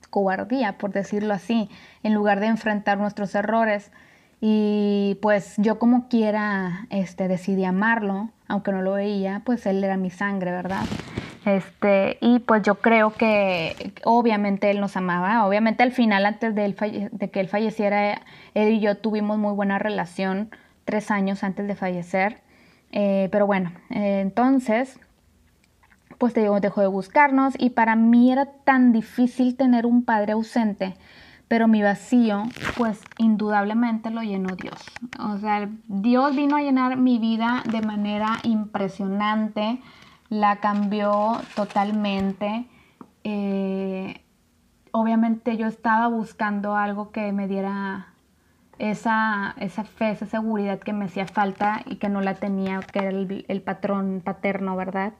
cobardía, 0.09 0.77
por 0.77 0.91
decirlo 0.91 1.33
así, 1.33 1.69
en 2.03 2.13
lugar 2.13 2.39
de 2.39 2.47
enfrentar 2.47 2.97
nuestros 2.97 3.33
errores. 3.35 3.91
Y 4.39 5.17
pues 5.21 5.55
yo 5.57 5.79
como 5.79 6.07
quiera 6.09 6.87
este, 6.89 7.27
decidí 7.27 7.65
amarlo, 7.65 8.29
aunque 8.47 8.71
no 8.71 8.81
lo 8.81 8.93
veía, 8.93 9.41
pues 9.45 9.65
él 9.65 9.83
era 9.83 9.97
mi 9.97 10.11
sangre, 10.11 10.51
¿verdad? 10.51 10.85
Este, 11.45 12.17
y 12.21 12.39
pues 12.39 12.63
yo 12.63 12.75
creo 12.75 13.13
que 13.13 13.93
obviamente 14.03 14.71
él 14.71 14.79
nos 14.79 14.97
amaba, 14.97 15.45
obviamente 15.45 15.83
al 15.83 15.91
final, 15.91 16.25
antes 16.25 16.55
de, 16.55 17.09
de 17.11 17.29
que 17.29 17.39
él 17.39 17.47
falleciera, 17.47 18.21
él 18.55 18.73
y 18.73 18.79
yo 18.79 18.97
tuvimos 18.97 19.37
muy 19.37 19.53
buena 19.53 19.77
relación, 19.77 20.49
tres 20.85 21.11
años 21.11 21.43
antes 21.43 21.67
de 21.67 21.75
fallecer. 21.75 22.41
Eh, 22.91 23.27
pero 23.31 23.45
bueno, 23.45 23.71
eh, 23.89 24.21
entonces, 24.21 24.99
pues 26.17 26.33
te 26.33 26.41
digo, 26.41 26.59
dejó 26.61 26.81
de 26.81 26.87
buscarnos 26.87 27.53
y 27.57 27.71
para 27.71 27.95
mí 27.95 28.31
era 28.31 28.45
tan 28.63 28.93
difícil 28.93 29.57
tener 29.57 29.85
un 29.85 30.05
padre 30.05 30.33
ausente, 30.33 30.95
pero 31.47 31.67
mi 31.67 31.81
vacío, 31.81 32.43
pues 32.77 33.01
indudablemente 33.17 34.09
lo 34.09 34.21
llenó 34.21 34.55
Dios. 34.55 34.79
O 35.19 35.37
sea, 35.37 35.69
Dios 35.87 36.35
vino 36.35 36.55
a 36.55 36.61
llenar 36.61 36.95
mi 36.97 37.19
vida 37.19 37.63
de 37.69 37.81
manera 37.81 38.39
impresionante, 38.43 39.79
la 40.29 40.57
cambió 40.57 41.41
totalmente. 41.55 42.67
Eh, 43.23 44.21
obviamente 44.91 45.57
yo 45.57 45.67
estaba 45.67 46.07
buscando 46.07 46.75
algo 46.75 47.11
que 47.11 47.31
me 47.31 47.47
diera 47.47 48.13
esa, 48.79 49.55
esa 49.59 49.83
fe, 49.83 50.11
esa 50.11 50.25
seguridad 50.25 50.79
que 50.79 50.93
me 50.93 51.05
hacía 51.05 51.27
falta 51.27 51.81
y 51.85 51.95
que 51.95 52.09
no 52.09 52.21
la 52.21 52.35
tenía, 52.35 52.79
que 52.79 52.99
era 52.99 53.09
el, 53.09 53.61
patrón 53.61 54.21
paterno, 54.23 54.75
¿verdad? 54.75 55.13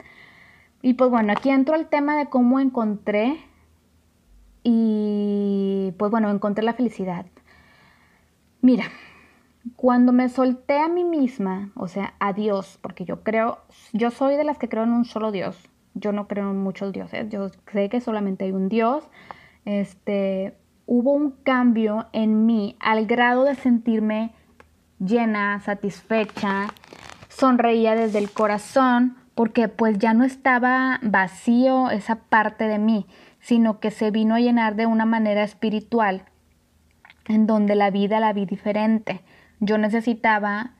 Y 0.81 0.95
pues 0.95 1.09
bueno, 1.09 1.33
aquí 1.33 1.49
entro 1.49 1.75
al 1.75 1.87
tema 1.87 2.17
de 2.17 2.27
cómo 2.27 2.59
encontré 2.59 3.37
y 4.63 5.93
pues 5.97 6.11
bueno, 6.11 6.29
encontré 6.29 6.63
la 6.63 6.73
felicidad. 6.73 7.25
Mira, 8.61 8.85
cuando 9.75 10.11
me 10.11 10.29
solté 10.29 10.79
a 10.79 10.87
mí 10.87 11.03
misma, 11.03 11.71
o 11.75 11.87
sea, 11.87 12.13
a 12.19 12.33
Dios, 12.33 12.77
porque 12.81 13.05
yo 13.05 13.23
creo, 13.23 13.59
yo 13.93 14.11
soy 14.11 14.35
de 14.35 14.43
las 14.43 14.57
que 14.57 14.69
creo 14.69 14.83
en 14.83 14.91
un 14.91 15.05
solo 15.05 15.31
Dios. 15.31 15.57
Yo 15.93 16.11
no 16.11 16.27
creo 16.27 16.51
en 16.51 16.57
muchos 16.57 16.91
dioses, 16.91 17.29
yo 17.29 17.49
sé 17.71 17.89
que 17.89 18.01
solamente 18.01 18.45
hay 18.45 18.51
un 18.51 18.69
Dios. 18.69 19.07
Este, 19.63 20.57
hubo 20.85 21.13
un 21.13 21.31
cambio 21.31 22.07
en 22.11 22.45
mí 22.45 22.75
al 22.79 23.05
grado 23.05 23.45
de 23.45 23.55
sentirme 23.55 24.33
llena, 24.99 25.59
satisfecha, 25.61 26.67
sonreía 27.29 27.95
desde 27.95 28.19
el 28.19 28.31
corazón, 28.31 29.17
porque 29.35 29.67
pues 29.67 29.97
ya 29.99 30.13
no 30.13 30.23
estaba 30.23 30.99
vacío 31.01 31.89
esa 31.89 32.15
parte 32.15 32.67
de 32.67 32.79
mí, 32.79 33.07
sino 33.39 33.79
que 33.79 33.91
se 33.91 34.11
vino 34.11 34.35
a 34.35 34.39
llenar 34.39 34.75
de 34.75 34.85
una 34.85 35.05
manera 35.05 35.43
espiritual, 35.43 36.23
en 37.27 37.47
donde 37.47 37.75
la 37.75 37.89
vida 37.89 38.19
la 38.19 38.33
vi 38.33 38.45
diferente. 38.45 39.21
Yo 39.65 39.77
necesitaba 39.77 40.71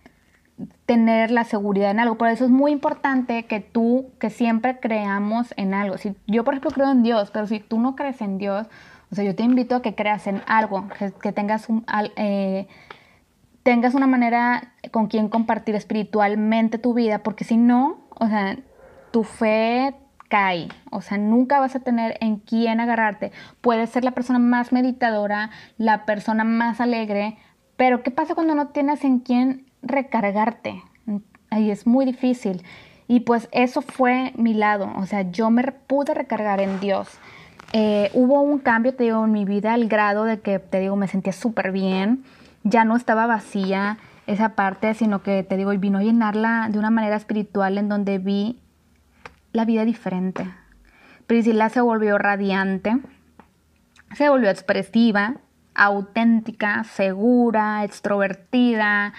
tener 0.86 1.32
la 1.32 1.44
seguridad 1.44 1.92
en 1.92 2.00
algo. 2.00 2.18
Por 2.18 2.30
eso 2.30 2.46
es 2.46 2.52
muy 2.52 2.72
importante 2.72 3.46
que 3.46 3.60
tú, 3.60 4.12
que 4.20 4.30
siempre 4.30 4.80
creamos 4.80 5.54
en 5.58 5.74
algo. 5.74 5.98
Si 5.98 6.16
yo, 6.28 6.44
por 6.44 6.54
ejemplo, 6.54 6.72
creo 6.72 6.92
en 6.92 7.04
Dios, 7.04 7.32
pero 7.32 7.48
si 7.48 7.60
tú 7.60 7.80
no 7.80 7.96
crees 7.96 8.22
en 8.22 8.38
Dios, 8.38 8.68
o 9.12 9.16
sea, 9.16 9.24
yo 9.24 9.36
te 9.36 9.44
invito 9.44 9.76
a 9.76 9.82
que 9.82 9.96
creas 9.96 10.28
en 10.28 10.42
algo, 10.48 10.88
que, 11.22 11.32
tengas, 11.32 11.70
un, 11.70 11.86
eh, 12.16 12.68
tengas 13.64 13.94
una 13.96 14.08
manera 14.08 14.74
con 14.92 15.08
quien 15.08 15.30
compartir 15.30 15.76
espiritualmente 15.76 16.78
tu 16.78 16.94
vida, 16.94 17.20
porque 17.20 17.44
si 17.44 17.58
no, 17.58 18.08
o 18.12 18.28
sea, 18.28 18.58
tu 19.12 19.24
fe 19.24 19.96
cae, 20.30 20.70
o 20.92 21.02
sea, 21.02 21.18
nunca 21.18 21.60
vas 21.60 21.76
a 21.76 21.80
tener 21.80 22.18
en 22.22 22.38
quién 22.38 22.80
agarrarte. 22.80 23.32
Puedes 23.62 23.90
ser 23.90 24.04
la 24.04 24.12
persona 24.12 24.40
más 24.40 24.72
meditadora, 24.72 25.50
la 25.78 26.06
persona 26.06 26.44
más 26.44 26.82
alegre, 26.82 27.38
pero 27.78 28.04
¿qué 28.04 28.12
pasa 28.12 28.36
cuando 28.36 28.56
no 28.56 28.68
tienes 28.68 29.04
en 29.04 29.20
quién 29.20 29.66
recargarte? 29.82 30.84
Ahí 31.50 31.72
es 31.72 31.86
muy 31.86 32.06
difícil. 32.06 32.64
Y 33.08 33.22
pues 33.22 33.50
eso 33.52 33.82
fue 33.82 34.34
mi 34.36 34.54
lado, 34.54 34.92
o 34.96 35.06
sea, 35.06 35.30
yo 35.30 35.52
me 35.52 35.64
pude 35.64 36.14
recargar 36.14 36.60
en 36.60 36.80
Dios. 36.80 37.20
Eh, 37.74 38.10
hubo 38.14 38.42
un 38.42 38.58
cambio, 38.60 38.96
te 38.96 39.04
digo, 39.04 39.24
en 39.26 39.32
mi 39.32 39.46
vida 39.46 39.74
al 39.74 39.88
grado 39.88 40.24
de 40.24 40.40
que, 40.40 40.60
te 40.60 40.80
digo, 40.80 40.96
me 40.96 41.08
sentía 41.08 41.34
súper 41.34 41.72
bien, 41.72 42.24
ya 42.64 42.84
no 42.84 42.96
estaba 42.96 43.28
vacía 43.28 43.98
esa 44.26 44.50
parte, 44.56 44.96
sino 44.96 45.22
que, 45.22 45.44
te 45.44 45.56
digo, 45.56 45.72
vino 45.78 46.00
a 46.00 46.04
llenarla 46.04 46.68
de 46.72 46.80
una 46.80 46.90
manera 46.90 47.16
espiritual 47.16 47.78
en 47.78 47.90
donde 47.90 48.18
vi 48.18 48.60
la 49.52 49.66
vida 49.66 49.86
diferente. 49.86 50.48
Priscila 51.28 51.70
se 51.70 51.82
volvió 51.82 52.18
radiante, 52.18 52.98
se 54.14 54.30
volvió 54.30 54.50
expresiva, 54.50 55.36
auténtica, 55.76 56.84
segura, 56.84 57.84
extrovertida. 57.84 59.14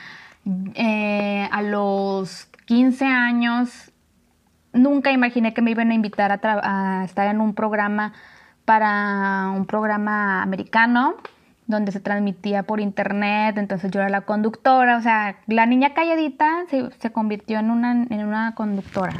Eh, 0.74 1.48
a 1.50 1.62
los 1.62 2.46
15 2.66 3.04
años 3.04 3.92
nunca 4.72 5.10
imaginé 5.10 5.54
que 5.54 5.62
me 5.62 5.72
iban 5.72 5.90
a 5.90 5.94
invitar 5.94 6.32
a 6.32 7.02
estar 7.04 7.28
en 7.28 7.40
un 7.40 7.54
programa 7.54 8.12
para 8.64 9.50
un 9.54 9.64
programa 9.66 10.42
americano 10.42 11.16
donde 11.66 11.92
se 11.92 12.00
transmitía 12.00 12.62
por 12.62 12.80
internet, 12.80 13.58
entonces 13.58 13.90
yo 13.90 14.00
era 14.00 14.08
la 14.08 14.20
conductora, 14.20 14.96
o 14.96 15.00
sea, 15.00 15.36
la 15.46 15.66
niña 15.66 15.94
calladita 15.94 16.64
se, 16.68 17.10
convirtió 17.10 17.58
en 17.58 17.70
una, 17.70 18.54
conductora. 18.54 19.14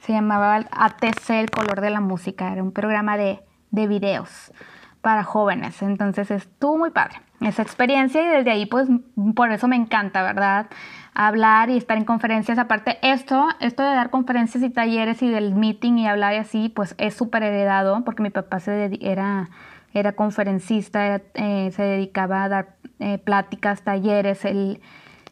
Se 0.00 0.12
llamaba 0.12 0.64
ATC, 0.70 1.30
el 1.30 1.50
color 1.50 1.80
de 1.80 1.90
la 1.90 2.00
música, 2.00 2.52
era 2.52 2.62
un 2.62 2.72
programa 2.72 3.16
de 3.16 3.40
videos 3.70 4.52
para 5.02 5.24
jóvenes, 5.24 5.82
entonces 5.82 6.30
estuvo 6.30 6.78
muy 6.78 6.90
padre 6.90 7.16
esa 7.40 7.62
experiencia 7.62 8.22
y 8.22 8.36
desde 8.38 8.52
ahí 8.52 8.66
pues 8.66 8.88
por 9.34 9.50
eso 9.50 9.68
me 9.68 9.76
encanta, 9.76 10.22
¿verdad? 10.22 10.66
Hablar 11.12 11.70
y 11.70 11.76
estar 11.76 11.98
en 11.98 12.04
conferencias. 12.04 12.56
Aparte, 12.58 12.98
esto, 13.02 13.48
esto 13.60 13.82
de 13.82 13.90
dar 13.90 14.10
conferencias 14.10 14.62
y 14.62 14.70
talleres 14.70 15.22
y 15.22 15.28
del 15.28 15.54
meeting 15.54 15.98
y 15.98 16.06
hablar 16.06 16.34
y 16.34 16.36
así, 16.38 16.68
pues 16.68 16.94
es 16.98 17.14
súper 17.14 17.42
heredado 17.42 18.04
porque 18.04 18.22
mi 18.22 18.30
papá 18.30 18.60
se 18.60 18.98
era, 19.02 19.50
era 19.92 20.12
conferencista, 20.12 21.20
eh, 21.34 21.70
se 21.72 21.82
dedicaba 21.82 22.44
a 22.44 22.48
dar 22.48 22.76
eh, 23.00 23.18
pláticas, 23.18 23.82
talleres, 23.82 24.44
él, 24.44 24.80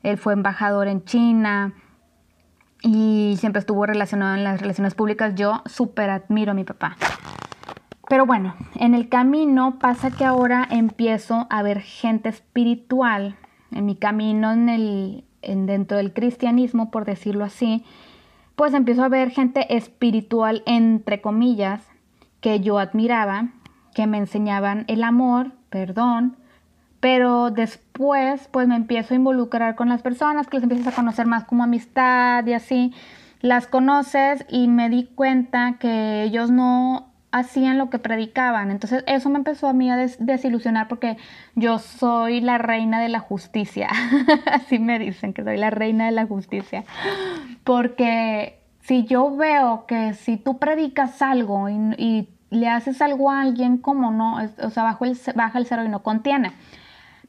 él 0.02 0.18
fue 0.18 0.32
embajador 0.32 0.88
en 0.88 1.04
China 1.04 1.72
y 2.82 3.36
siempre 3.38 3.60
estuvo 3.60 3.86
relacionado 3.86 4.34
en 4.34 4.44
las 4.44 4.60
relaciones 4.60 4.94
públicas. 4.94 5.34
Yo 5.34 5.62
súper 5.66 6.10
admiro 6.10 6.52
a 6.52 6.54
mi 6.54 6.64
papá. 6.64 6.96
Pero 8.10 8.26
bueno, 8.26 8.56
en 8.74 8.96
el 8.96 9.08
camino 9.08 9.78
pasa 9.78 10.10
que 10.10 10.24
ahora 10.24 10.66
empiezo 10.68 11.46
a 11.48 11.62
ver 11.62 11.80
gente 11.80 12.28
espiritual. 12.28 13.36
En 13.70 13.86
mi 13.86 13.94
camino 13.94 14.50
en 14.50 14.68
el, 14.68 15.24
dentro 15.42 15.96
del 15.96 16.12
cristianismo, 16.12 16.90
por 16.90 17.04
decirlo 17.04 17.44
así, 17.44 17.84
pues 18.56 18.74
empiezo 18.74 19.04
a 19.04 19.08
ver 19.08 19.30
gente 19.30 19.76
espiritual, 19.76 20.64
entre 20.66 21.20
comillas, 21.20 21.86
que 22.40 22.58
yo 22.58 22.80
admiraba, 22.80 23.50
que 23.94 24.08
me 24.08 24.18
enseñaban 24.18 24.86
el 24.88 25.04
amor, 25.04 25.52
perdón, 25.68 26.36
pero 26.98 27.52
después 27.52 28.48
pues 28.48 28.66
me 28.66 28.74
empiezo 28.74 29.14
a 29.14 29.18
involucrar 29.18 29.76
con 29.76 29.88
las 29.88 30.02
personas, 30.02 30.48
que 30.48 30.56
les 30.56 30.64
empiezas 30.64 30.92
a 30.92 30.96
conocer 30.96 31.26
más 31.26 31.44
como 31.44 31.62
amistad 31.62 32.44
y 32.44 32.54
así, 32.54 32.92
las 33.40 33.68
conoces 33.68 34.44
y 34.48 34.66
me 34.66 34.90
di 34.90 35.04
cuenta 35.14 35.76
que 35.78 36.24
ellos 36.24 36.50
no 36.50 37.09
hacían 37.32 37.78
lo 37.78 37.90
que 37.90 37.98
predicaban. 37.98 38.70
Entonces 38.70 39.04
eso 39.06 39.28
me 39.28 39.38
empezó 39.38 39.68
a 39.68 39.72
mí 39.72 39.90
a 39.90 39.96
desilusionar 39.96 40.88
porque 40.88 41.16
yo 41.54 41.78
soy 41.78 42.40
la 42.40 42.58
reina 42.58 43.00
de 43.00 43.08
la 43.08 43.20
justicia. 43.20 43.88
Así 44.52 44.78
me 44.78 44.98
dicen 44.98 45.32
que 45.32 45.44
soy 45.44 45.56
la 45.56 45.70
reina 45.70 46.06
de 46.06 46.12
la 46.12 46.26
justicia. 46.26 46.84
Porque 47.64 48.58
si 48.80 49.04
yo 49.04 49.36
veo 49.36 49.86
que 49.86 50.14
si 50.14 50.36
tú 50.36 50.58
predicas 50.58 51.22
algo 51.22 51.68
y, 51.68 52.28
le 52.50 52.66
haces 52.66 53.00
algo 53.00 53.30
a 53.30 53.42
alguien, 53.42 53.78
¿cómo 53.78 54.10
no? 54.10 54.38
O 54.60 54.70
sea, 54.70 54.82
bajo 54.82 55.04
baja 55.36 55.56
el 55.56 55.66
cero 55.66 55.84
y 55.84 55.88
no 55.88 56.02
contiene. 56.02 56.50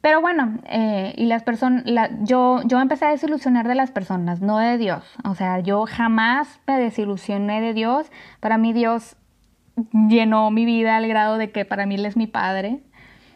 Pero 0.00 0.20
bueno, 0.20 0.58
eh, 0.64 1.14
y 1.16 1.26
las 1.26 1.44
personas, 1.44 1.84
yo, 2.22 2.60
yo 2.64 2.80
empecé 2.80 3.04
a 3.04 3.10
desilusionar 3.10 3.68
de 3.68 3.76
las 3.76 3.92
personas, 3.92 4.40
no 4.40 4.58
de 4.58 4.78
Dios. 4.78 5.04
O 5.22 5.36
sea, 5.36 5.60
yo 5.60 5.86
jamás 5.86 6.58
me 6.66 6.76
desilusioné 6.76 7.60
de 7.60 7.72
Dios. 7.72 8.10
Para 8.40 8.58
mí 8.58 8.72
Dios 8.72 9.14
llenó 10.08 10.50
mi 10.50 10.64
vida 10.64 10.96
al 10.96 11.08
grado 11.08 11.38
de 11.38 11.50
que 11.50 11.64
para 11.64 11.86
mí 11.86 11.94
él 11.96 12.06
es 12.06 12.16
mi 12.16 12.26
padre. 12.26 12.80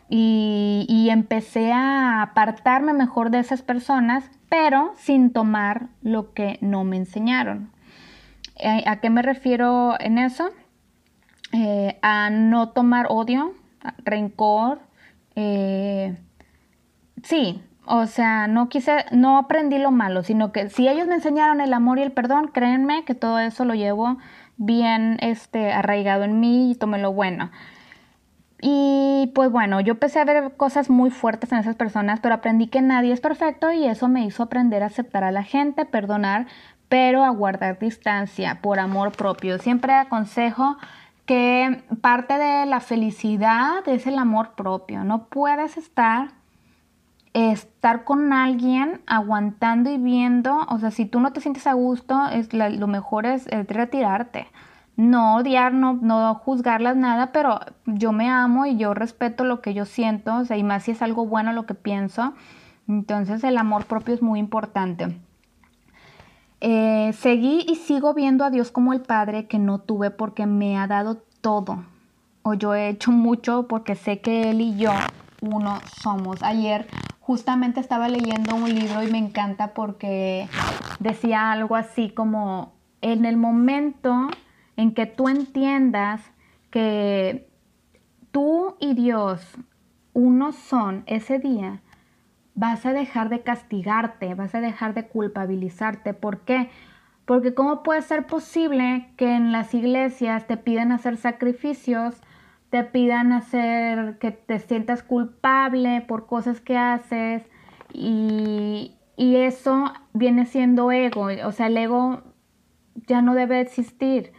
Y, 0.09 1.09
empecé 1.11 1.73
a 1.73 2.23
apartarme 2.23 2.93
mejor 2.93 3.31
de 3.31 3.40
esas 3.40 3.62
personas, 3.62 4.31
pero 4.49 4.93
sin 4.97 5.33
tomar 5.33 5.88
lo 6.02 6.33
que 6.33 6.59
no 6.61 6.85
me 6.85 6.97
enseñaron. 6.97 7.71
Eh, 8.57 8.85
¿A 8.87 9.00
qué 9.00 9.11
me 9.11 9.23
refiero 9.23 9.95
en 9.99 10.19
eso? 10.19 10.50
Eh, 11.52 11.99
a 12.02 12.31
no 12.31 12.69
tomar 12.69 13.07
odio, 13.09 13.55
rencor. 14.05 14.81
Eh, 15.35 16.16
sí, 17.23 17.62
o 17.85 18.07
sea, 18.07 18.47
no 18.47 18.69
quise, 18.69 19.07
no 19.12 19.38
aprendí 19.38 19.78
lo 19.78 19.90
malo, 19.90 20.23
sino 20.23 20.52
que 20.52 20.69
si 20.71 20.88
ellos 20.88 21.07
me 21.07 21.14
enseñaron 21.14 21.61
el 21.61 21.73
amor 21.73 21.99
y 21.99 22.02
el 22.02 22.12
perdón, 22.12 22.49
créanme 22.49 23.05
que 23.05 23.14
todo 23.14 23.38
eso 23.38 23.64
lo 23.64 23.75
llevo 23.75 24.19
bien 24.56 25.18
este, 25.20 25.72
arraigado 25.72 26.25
en 26.25 26.40
mí 26.40 26.70
y 26.70 26.75
tomé 26.75 26.98
lo 26.98 27.12
bueno. 27.12 27.50
Y 28.60 29.30
pues 29.34 29.50
bueno, 29.50 29.80
yo 29.80 29.92
empecé 29.92 30.18
a 30.18 30.25
ver 30.25 30.56
cosas 30.56 30.88
muy 30.88 31.10
fuertes 31.10 31.52
en 31.52 31.58
esas 31.58 31.76
personas, 31.76 32.20
pero 32.20 32.34
aprendí 32.34 32.68
que 32.68 32.80
nadie 32.80 33.12
es 33.12 33.20
perfecto 33.20 33.70
y 33.70 33.86
eso 33.86 34.08
me 34.08 34.25
hizo 34.25 34.42
aprender 34.42 34.82
a 34.82 34.86
aceptar 34.86 35.25
a 35.25 35.30
la 35.30 35.42
gente, 35.42 35.84
perdonar, 35.84 36.46
pero 36.88 37.25
a 37.25 37.30
guardar 37.30 37.78
distancia 37.78 38.60
por 38.62 38.78
amor 38.78 39.12
propio. 39.12 39.58
Siempre 39.58 39.92
aconsejo 39.92 40.78
que 41.26 41.82
parte 42.00 42.38
de 42.38 42.66
la 42.66 42.80
felicidad 42.80 43.86
es 43.86 44.06
el 44.06 44.16
amor 44.18 44.54
propio. 44.54 45.04
No 45.04 45.26
puedes 45.26 45.76
estar 45.76 46.28
estar 47.37 48.05
con 48.05 48.33
alguien 48.33 49.02
aguantando 49.07 49.90
y 49.90 49.99
viendo, 49.99 50.57
o 50.71 50.78
sea, 50.78 50.90
si 50.90 51.05
tú 51.05 51.21
no 51.21 51.35
te 51.35 51.43
sientes 51.43 51.66
a 51.66 51.75
gusto, 51.75 52.19
lo 52.52 52.87
mejor 52.87 53.26
es, 53.26 53.47
retirarte. 53.69 54.47
No 54.97 55.37
odiar, 55.37 55.75
no, 55.75 55.99
no 56.00 56.35
juzgarlas 56.37 56.97
nada, 56.97 57.33
pero 57.33 57.61
yo 57.85 58.12
me 58.12 58.31
amo 58.31 58.64
y 58.64 58.78
yo 58.78 58.95
respeto 58.95 59.45
lo 59.45 59.61
que 59.61 59.75
yo 59.75 59.85
siento, 59.85 60.37
o 60.37 60.45
sea, 60.47 60.57
y 60.57 60.62
más 60.62 60.85
si 60.85 60.93
es 60.93 61.02
algo 61.02 61.26
bueno 61.26 61.52
lo 61.52 61.66
que 61.66 61.75
pienso. 61.75 62.33
Entonces 62.88 63.45
el 63.45 63.59
amor 63.59 63.85
propio 63.85 64.14
es 64.14 64.23
muy 64.23 64.40
importante. 64.40 65.21
Eh, 66.62 67.12
seguí 67.12 67.66
y 67.69 67.75
sigo 67.75 68.14
viendo 68.14 68.47
a 68.47 68.50
Dios 68.50 68.71
como 68.71 68.95
el 68.95 69.02
Padre 69.02 69.47
que 69.47 69.59
no 69.59 69.81
tuve 69.81 70.11
porque 70.11 70.47
me 70.47 70.78
ha 70.78 70.87
dado 70.87 71.19
todo. 71.43 71.85
O 72.43 72.55
yo 72.55 72.75
he 72.75 72.88
hecho 72.88 73.12
mucho 73.12 73.66
porque 73.69 73.95
sé 73.95 74.23
que 74.23 74.49
Él 74.49 74.62
y 74.62 74.78
yo 74.78 74.93
uno 75.43 75.81
somos. 76.00 76.43
Ayer 76.43 76.87
justamente 77.26 77.80
estaba 77.80 78.09
leyendo 78.09 78.54
un 78.54 78.73
libro 78.73 79.02
y 79.02 79.11
me 79.11 79.18
encanta 79.18 79.75
porque 79.75 80.49
decía 81.00 81.50
algo 81.50 81.75
así 81.75 82.11
como, 82.11 82.73
en 83.00 83.25
el 83.25 83.37
momento 83.37 84.28
en 84.76 84.95
que 84.95 85.06
tú 85.06 85.28
entiendas 85.28 86.23
que 86.71 87.50
tú 88.30 88.76
y 88.78 88.95
Dios 88.95 89.59
uno 90.12 90.52
son 90.52 91.02
ese 91.06 91.40
día, 91.40 91.80
vas 92.54 92.87
a 92.87 92.92
dejar 92.92 93.28
de 93.28 93.40
castigarte, 93.40 94.37
vas 94.37 94.54
a 94.54 94.61
dejar 94.61 94.95
de 94.95 95.09
culpabilizarte. 95.09 96.14
¿Por 96.14 96.42
qué? 96.42 96.71
Porque 97.25 97.54
¿cómo 97.54 97.83
puede 97.83 98.02
ser 98.02 98.28
posible 98.28 99.11
que 99.16 99.35
en 99.35 99.50
las 99.50 99.75
iglesias 99.75 100.47
te 100.47 100.56
piden 100.56 100.92
hacer 100.92 101.16
sacrificios 101.16 102.23
te 102.70 102.85
pidan 102.85 103.32
hacer 103.32 104.18
que 104.18 104.30
te 104.30 104.58
sientas 104.58 105.02
culpable 105.02 106.02
por 106.06 106.26
cosas 106.26 106.61
que 106.61 106.76
haces 106.76 107.42
y, 107.92 108.92
eso 109.18 109.92
viene 110.12 110.44
siendo 110.44 110.92
ego, 110.92 111.28
o 111.44 111.52
sea, 111.52 111.68
el 111.68 111.76
ego 111.78 112.23
ya 113.06 113.23
no 113.23 113.35
debe 113.35 113.61
existir. 113.61 114.32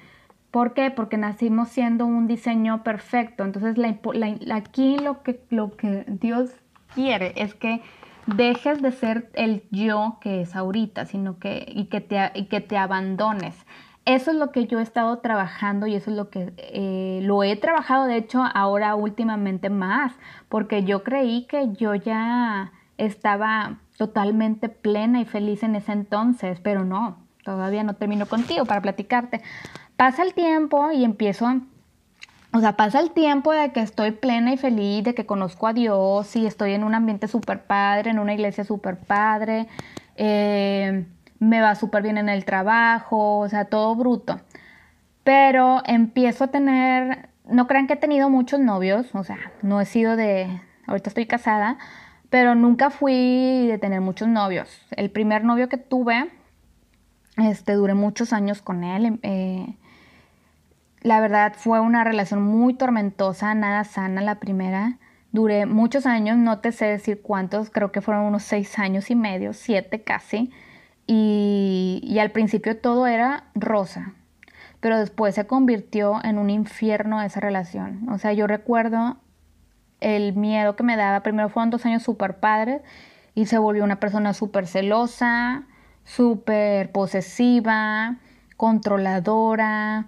¿Por 0.51 0.73
qué? 0.75 0.91
Porque 0.91 1.17
nacimos 1.17 1.69
siendo 1.69 2.05
un 2.05 2.27
diseño 2.27 2.83
perfecto. 2.83 3.43
Entonces, 3.43 3.75
aquí 4.51 4.97
lo 4.99 5.23
que, 5.23 5.41
lo 5.49 5.75
que 5.75 6.05
Dios 6.07 6.51
quiere 6.93 7.33
es 7.37 7.55
que 7.55 7.81
dejes 8.27 8.81
de 8.81 8.91
ser 8.91 9.31
el 9.33 9.63
yo 9.71 10.17
que 10.21 10.41
es 10.41 10.55
ahorita, 10.55 11.05
sino 11.05 11.39
que, 11.39 11.65
y 11.67 11.85
que 11.85 12.01
te, 12.01 12.31
y 12.35 12.45
que 12.45 12.61
te 12.61 12.77
abandones 12.77 13.65
eso 14.07 14.31
es 14.31 14.37
lo 14.37 14.53
que 14.53 14.67
yo 14.67 14.79
he 14.79 14.83
estado 14.83 15.17
trabajando 15.19 15.85
y 15.85 15.93
eso 15.93 16.11
es 16.11 16.15
lo 16.15 16.29
que 16.29 16.53
eh, 16.57 17.19
lo 17.23 17.43
he 17.43 17.57
trabajado, 17.57 18.05
de 18.05 18.15
hecho, 18.15 18.41
ahora 18.53 18.95
últimamente 18.95 19.69
más, 19.69 20.13
porque 20.47 20.85
yo 20.85 21.03
creí 21.03 21.45
que 21.45 21.73
yo 21.73 21.93
ya 21.93 22.71
estaba 22.97 23.79
totalmente 23.97 24.69
plena 24.69 25.19
y 25.19 25.25
feliz 25.25 25.61
en 25.61 25.75
ese 25.75 25.91
entonces, 25.91 26.61
pero 26.61 26.85
no, 26.85 27.17
todavía 27.43 27.83
no 27.83 27.95
termino 27.95 28.27
contigo 28.27 28.63
para 28.63 28.81
platicarte. 28.81 29.41
Pasa 29.97 30.23
el 30.23 30.33
tiempo 30.33 30.89
y 30.91 31.03
empiezo, 31.03 31.59
o 32.53 32.59
sea, 32.61 32.77
pasa 32.77 33.01
el 33.01 33.11
tiempo 33.11 33.51
de 33.51 33.73
que 33.73 33.81
estoy 33.81 34.11
plena 34.11 34.53
y 34.53 34.57
feliz, 34.57 35.03
de 35.03 35.15
que 35.15 35.25
conozco 35.25 35.67
a 35.67 35.73
Dios 35.73 36.33
y 36.37 36.45
estoy 36.45 36.71
en 36.71 36.85
un 36.85 36.95
ambiente 36.95 37.27
súper 37.27 37.65
padre, 37.65 38.11
en 38.11 38.19
una 38.19 38.33
iglesia 38.33 38.63
súper 38.63 38.99
padre. 38.99 39.67
Eh, 40.15 41.05
me 41.39 41.61
va 41.61 41.75
súper 41.75 42.03
bien 42.03 42.17
en 42.17 42.29
el 42.29 42.45
trabajo, 42.45 43.39
o 43.39 43.49
sea, 43.49 43.65
todo 43.65 43.95
bruto. 43.95 44.39
Pero 45.23 45.81
empiezo 45.85 46.45
a 46.45 46.47
tener, 46.47 47.29
no 47.45 47.67
crean 47.67 47.87
que 47.87 47.93
he 47.93 47.97
tenido 47.97 48.29
muchos 48.29 48.59
novios, 48.59 49.13
o 49.13 49.23
sea, 49.23 49.51
no 49.61 49.81
he 49.81 49.85
sido 49.85 50.15
de, 50.15 50.61
ahorita 50.87 51.09
estoy 51.09 51.25
casada, 51.25 51.77
pero 52.29 52.55
nunca 52.55 52.89
fui 52.89 53.67
de 53.67 53.77
tener 53.77 54.01
muchos 54.01 54.27
novios. 54.27 54.85
El 54.91 55.11
primer 55.11 55.43
novio 55.43 55.69
que 55.69 55.77
tuve, 55.77 56.29
este, 57.37 57.73
duré 57.73 57.93
muchos 57.93 58.33
años 58.33 58.61
con 58.61 58.83
él. 58.83 59.19
Eh, 59.23 59.75
la 61.01 61.21
verdad 61.21 61.53
fue 61.55 61.79
una 61.79 62.03
relación 62.03 62.41
muy 62.41 62.73
tormentosa, 62.73 63.53
nada 63.53 63.83
sana 63.83 64.21
la 64.21 64.35
primera. 64.35 64.97
Duré 65.31 65.65
muchos 65.65 66.05
años, 66.05 66.37
no 66.37 66.59
te 66.59 66.71
sé 66.71 66.85
decir 66.85 67.21
cuántos, 67.21 67.69
creo 67.69 67.91
que 67.91 68.01
fueron 68.01 68.25
unos 68.25 68.43
seis 68.43 68.79
años 68.79 69.09
y 69.11 69.15
medio, 69.15 69.53
siete 69.53 70.01
casi. 70.01 70.51
Y, 71.07 72.17
al 72.19 72.31
principio 72.31 72.77
todo 72.77 73.07
era 73.07 73.45
rosa, 73.55 74.13
pero 74.81 74.99
después 74.99 75.35
se 75.35 75.47
convirtió 75.47 76.19
en 76.23 76.37
un 76.37 76.49
infierno 76.49 77.21
esa 77.21 77.39
relación. 77.39 78.09
O 78.09 78.17
sea, 78.17 78.33
yo 78.33 78.45
recuerdo 78.45 79.17
el 80.01 80.35
miedo 80.35 80.75
que 80.75 80.83
me 80.83 80.97
daba. 80.97 81.23
Primero 81.23 81.49
fueron 81.49 81.69
dos 81.69 81.85
años 81.85 82.03
súper 82.03 82.39
padres 82.39 82.81
y 83.33 83.45
se 83.45 83.57
volvió 83.57 83.83
una 83.83 83.99
persona 83.99 84.33
súper 84.33 84.67
celosa, 84.67 85.63
súper 86.03 86.91
posesiva, 86.91 88.17
controladora. 88.57 90.07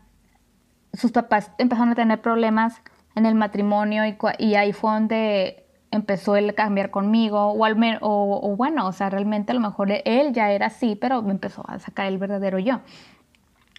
Sus 0.93 1.11
papás 1.11 1.51
empezaron 1.57 1.91
a 1.91 1.95
tener 1.95 2.21
problemas 2.21 2.81
en 3.15 3.25
el 3.25 3.35
matrimonio 3.35 4.05
y, 4.05 4.17
y 4.37 4.55
ahí 4.55 4.73
fue 4.73 4.91
donde 4.91 5.68
empezó 5.91 6.35
él 6.35 6.49
a 6.49 6.53
cambiar 6.53 6.91
conmigo, 6.91 7.51
o, 7.51 7.65
al 7.65 7.99
o, 8.01 8.55
bueno, 8.55 8.87
o 8.87 8.91
sea, 8.91 9.09
realmente 9.09 9.51
a 9.51 9.55
lo 9.55 9.61
mejor 9.61 9.91
él 9.91 10.33
ya 10.33 10.51
era 10.51 10.67
así, 10.67 10.95
pero 10.95 11.21
me 11.21 11.31
empezó 11.31 11.63
a 11.67 11.79
sacar 11.79 12.07
el 12.07 12.17
verdadero 12.17 12.59
yo. 12.59 12.81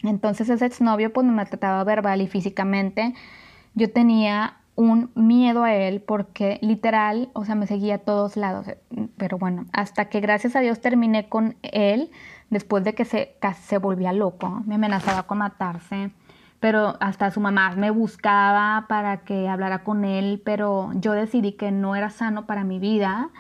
Entonces 0.02 0.48
ese 0.48 0.66
exnovio 0.66 1.12
pues 1.12 1.26
me 1.26 1.32
maltrataba 1.32 1.84
verbal 1.84 2.22
y 2.22 2.26
físicamente. 2.26 3.14
Yo 3.74 3.92
tenía 3.92 4.56
un 4.74 5.10
miedo 5.14 5.64
a 5.64 5.74
él 5.74 6.00
porque 6.00 6.58
literal, 6.62 7.28
o 7.34 7.44
sea, 7.44 7.54
me 7.54 7.66
seguía 7.66 7.96
a 7.96 7.98
todos 7.98 8.36
lados. 8.36 8.66
Pero 9.16 9.38
bueno, 9.38 9.66
hasta 9.72 10.06
que 10.06 10.20
gracias 10.20 10.56
a 10.56 10.60
Dios 10.60 10.80
terminé 10.80 11.28
con 11.28 11.56
él, 11.62 12.10
después 12.48 12.82
de 12.82 12.94
que 12.94 13.04
se, 13.04 13.36
se 13.62 13.78
volvía 13.78 14.12
loco, 14.12 14.62
me 14.66 14.76
amenazaba 14.76 15.24
con 15.24 15.38
matarse 15.38 16.10
pero 16.60 16.96
hasta 17.00 17.30
su 17.30 17.40
mamá 17.40 17.74
me 17.76 17.90
buscaba 17.90 18.86
para 18.86 19.18
que 19.24 19.48
hablara 19.48 19.82
con 19.82 20.04
él, 20.04 20.42
pero 20.44 20.90
yo 20.94 21.12
decidí 21.12 21.52
que 21.52 21.72
no 21.72 21.96
era 21.96 22.10
sano 22.10 22.46
para 22.46 22.64
mi 22.64 22.78
vida. 22.78 23.30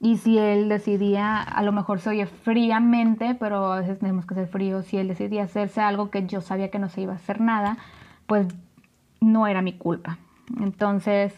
Y 0.00 0.16
si 0.16 0.38
él 0.38 0.68
decidía, 0.68 1.42
a 1.42 1.62
lo 1.62 1.72
mejor 1.72 2.00
se 2.00 2.10
oye 2.10 2.26
fríamente, 2.26 3.34
pero 3.34 3.72
a 3.72 3.80
veces 3.80 3.98
tenemos 3.98 4.24
que 4.24 4.34
ser 4.34 4.46
fríos, 4.46 4.86
si 4.86 4.96
él 4.96 5.08
decidía 5.08 5.42
hacerse 5.42 5.82
algo 5.82 6.10
que 6.10 6.26
yo 6.26 6.40
sabía 6.40 6.70
que 6.70 6.78
no 6.78 6.88
se 6.88 7.02
iba 7.02 7.12
a 7.12 7.16
hacer 7.16 7.40
nada, 7.40 7.76
pues 8.26 8.46
no 9.20 9.46
era 9.46 9.60
mi 9.60 9.74
culpa. 9.74 10.16
Entonces, 10.58 11.34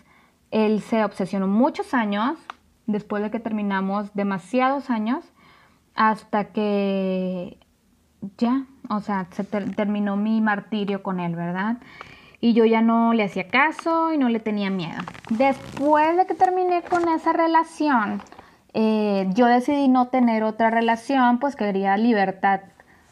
él 0.53 0.81
se 0.81 1.05
obsesionó 1.05 1.49
muchos 1.49 1.93
años, 1.95 2.39
después 2.87 3.23
de 3.23 3.31
que 3.31 3.41
terminamos 3.41 4.15
demasiados 4.15 4.91
años, 4.91 5.25
hasta 5.95 6.53
que 6.53 7.59
ya, 8.39 8.67
o 8.93 9.01
sea, 9.01 9.27
se 9.31 9.45
terminó 9.45 10.17
mi 10.17 10.41
martirio 10.41 11.03
con 11.03 11.19
él, 11.21 11.35
¿verdad? 11.35 11.79
Y 12.41 12.53
yo 12.55 12.65
ya 12.65 12.83
no 12.83 13.15
le 13.15 13.25
hacía 13.25 13.49
caso 13.49 14.13
y 14.13 14.19
no 14.19 14.29
le 14.29 14.41
tenía 14.41 14.71
miedo. 14.71 15.01
Después 15.31 16.17
de 16.17 16.27
que 16.27 16.35
terminé 16.35 16.83
con 16.83 17.09
esa 17.09 17.33
relación, 17.33 18.21
eh, 18.75 19.29
yo 19.35 19.47
decidí 19.47 19.89
no 19.89 20.09
tener 20.09 20.43
otra 20.43 20.71
relación, 20.71 21.39
pues 21.39 21.57
quería 21.57 21.97
libertad. 21.97 22.61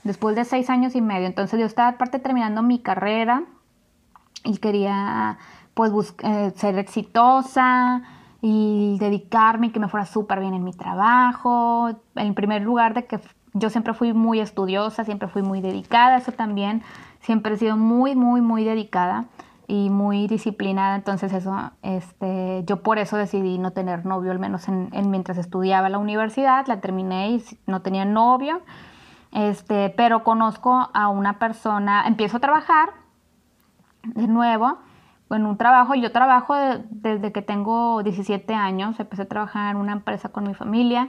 Después 0.05 0.37
de 0.37 0.45
seis 0.45 0.69
años 0.69 0.95
y 0.95 1.01
medio, 1.01 1.27
entonces 1.27 1.59
yo 1.59 1.66
estaba 1.66 1.88
aparte 1.88 2.19
terminando 2.19 2.62
mi 2.62 2.79
carrera 2.81 3.45
y 4.45 4.59
quería 4.59 5.38
pues 5.75 5.93
eh, 6.23 6.53
ser 6.57 6.79
exitosa 6.79 8.03
y 8.43 8.97
dedicarme 8.99 9.69
y 9.69 9.71
que 9.71 9.81
me 9.81 9.88
fuera 9.88 10.07
súper 10.07 10.40
bien 10.40 10.55
en 10.55 10.64
mi 10.64 10.73
trabajo. 10.73 11.90
En 12.16 12.35
primer 12.35 12.62
lugar 12.62 12.95
de 12.95 13.05
que 13.07 13.21
yo 13.55 13.71
siempre 13.71 13.95
fui 13.95 14.13
muy 14.13 14.41
estudiosa, 14.41 15.05
siempre 15.05 15.29
fui 15.29 15.43
muy 15.43 15.61
dedicada, 15.61 16.19
eso 16.19 16.33
también, 16.33 16.83
siempre 17.21 17.55
he 17.55 17.57
sido 17.57 17.77
muy, 17.77 18.15
muy, 18.15 18.41
muy 18.41 18.65
dedicada 18.65 19.25
y 19.67 19.89
muy 19.89 20.27
disciplinada, 20.27 20.97
entonces 20.97 21.33
eso, 21.33 21.71
este, 21.83 22.65
yo 22.67 22.83
por 22.83 22.99
eso 22.99 23.17
decidí 23.17 23.59
no 23.59 23.71
tener 23.71 24.05
novio, 24.05 24.33
al 24.33 24.39
menos 24.39 24.69
en, 24.69 24.91
mientras 25.11 25.39
estudiaba 25.39 25.89
la 25.89 25.99
universidad, 25.99 26.67
la 26.67 26.81
terminé 26.81 27.31
y 27.31 27.45
no 27.67 27.81
tenía 27.81 28.05
novio, 28.05 28.63
este, 29.33 29.91
pero 29.91 30.25
conozco 30.25 30.91
a 30.93 31.09
una 31.09 31.39
persona, 31.39 32.05
empiezo 32.07 32.39
a 32.39 32.41
trabajar 32.41 32.91
de 34.03 34.27
nuevo 34.27 34.79
en 35.31 35.47
un 35.47 35.57
trabajo, 35.57 35.95
yo 35.95 36.11
trabajo 36.11 36.57
desde 36.91 37.31
que 37.31 37.43
tengo 37.43 38.03
17 38.03 38.53
años, 38.55 38.99
empecé 38.99 39.23
a 39.23 39.29
trabajar 39.29 39.77
en 39.77 39.81
una 39.81 39.93
empresa 39.93 40.31
con 40.31 40.45
mi 40.49 40.55
familia, 40.55 41.09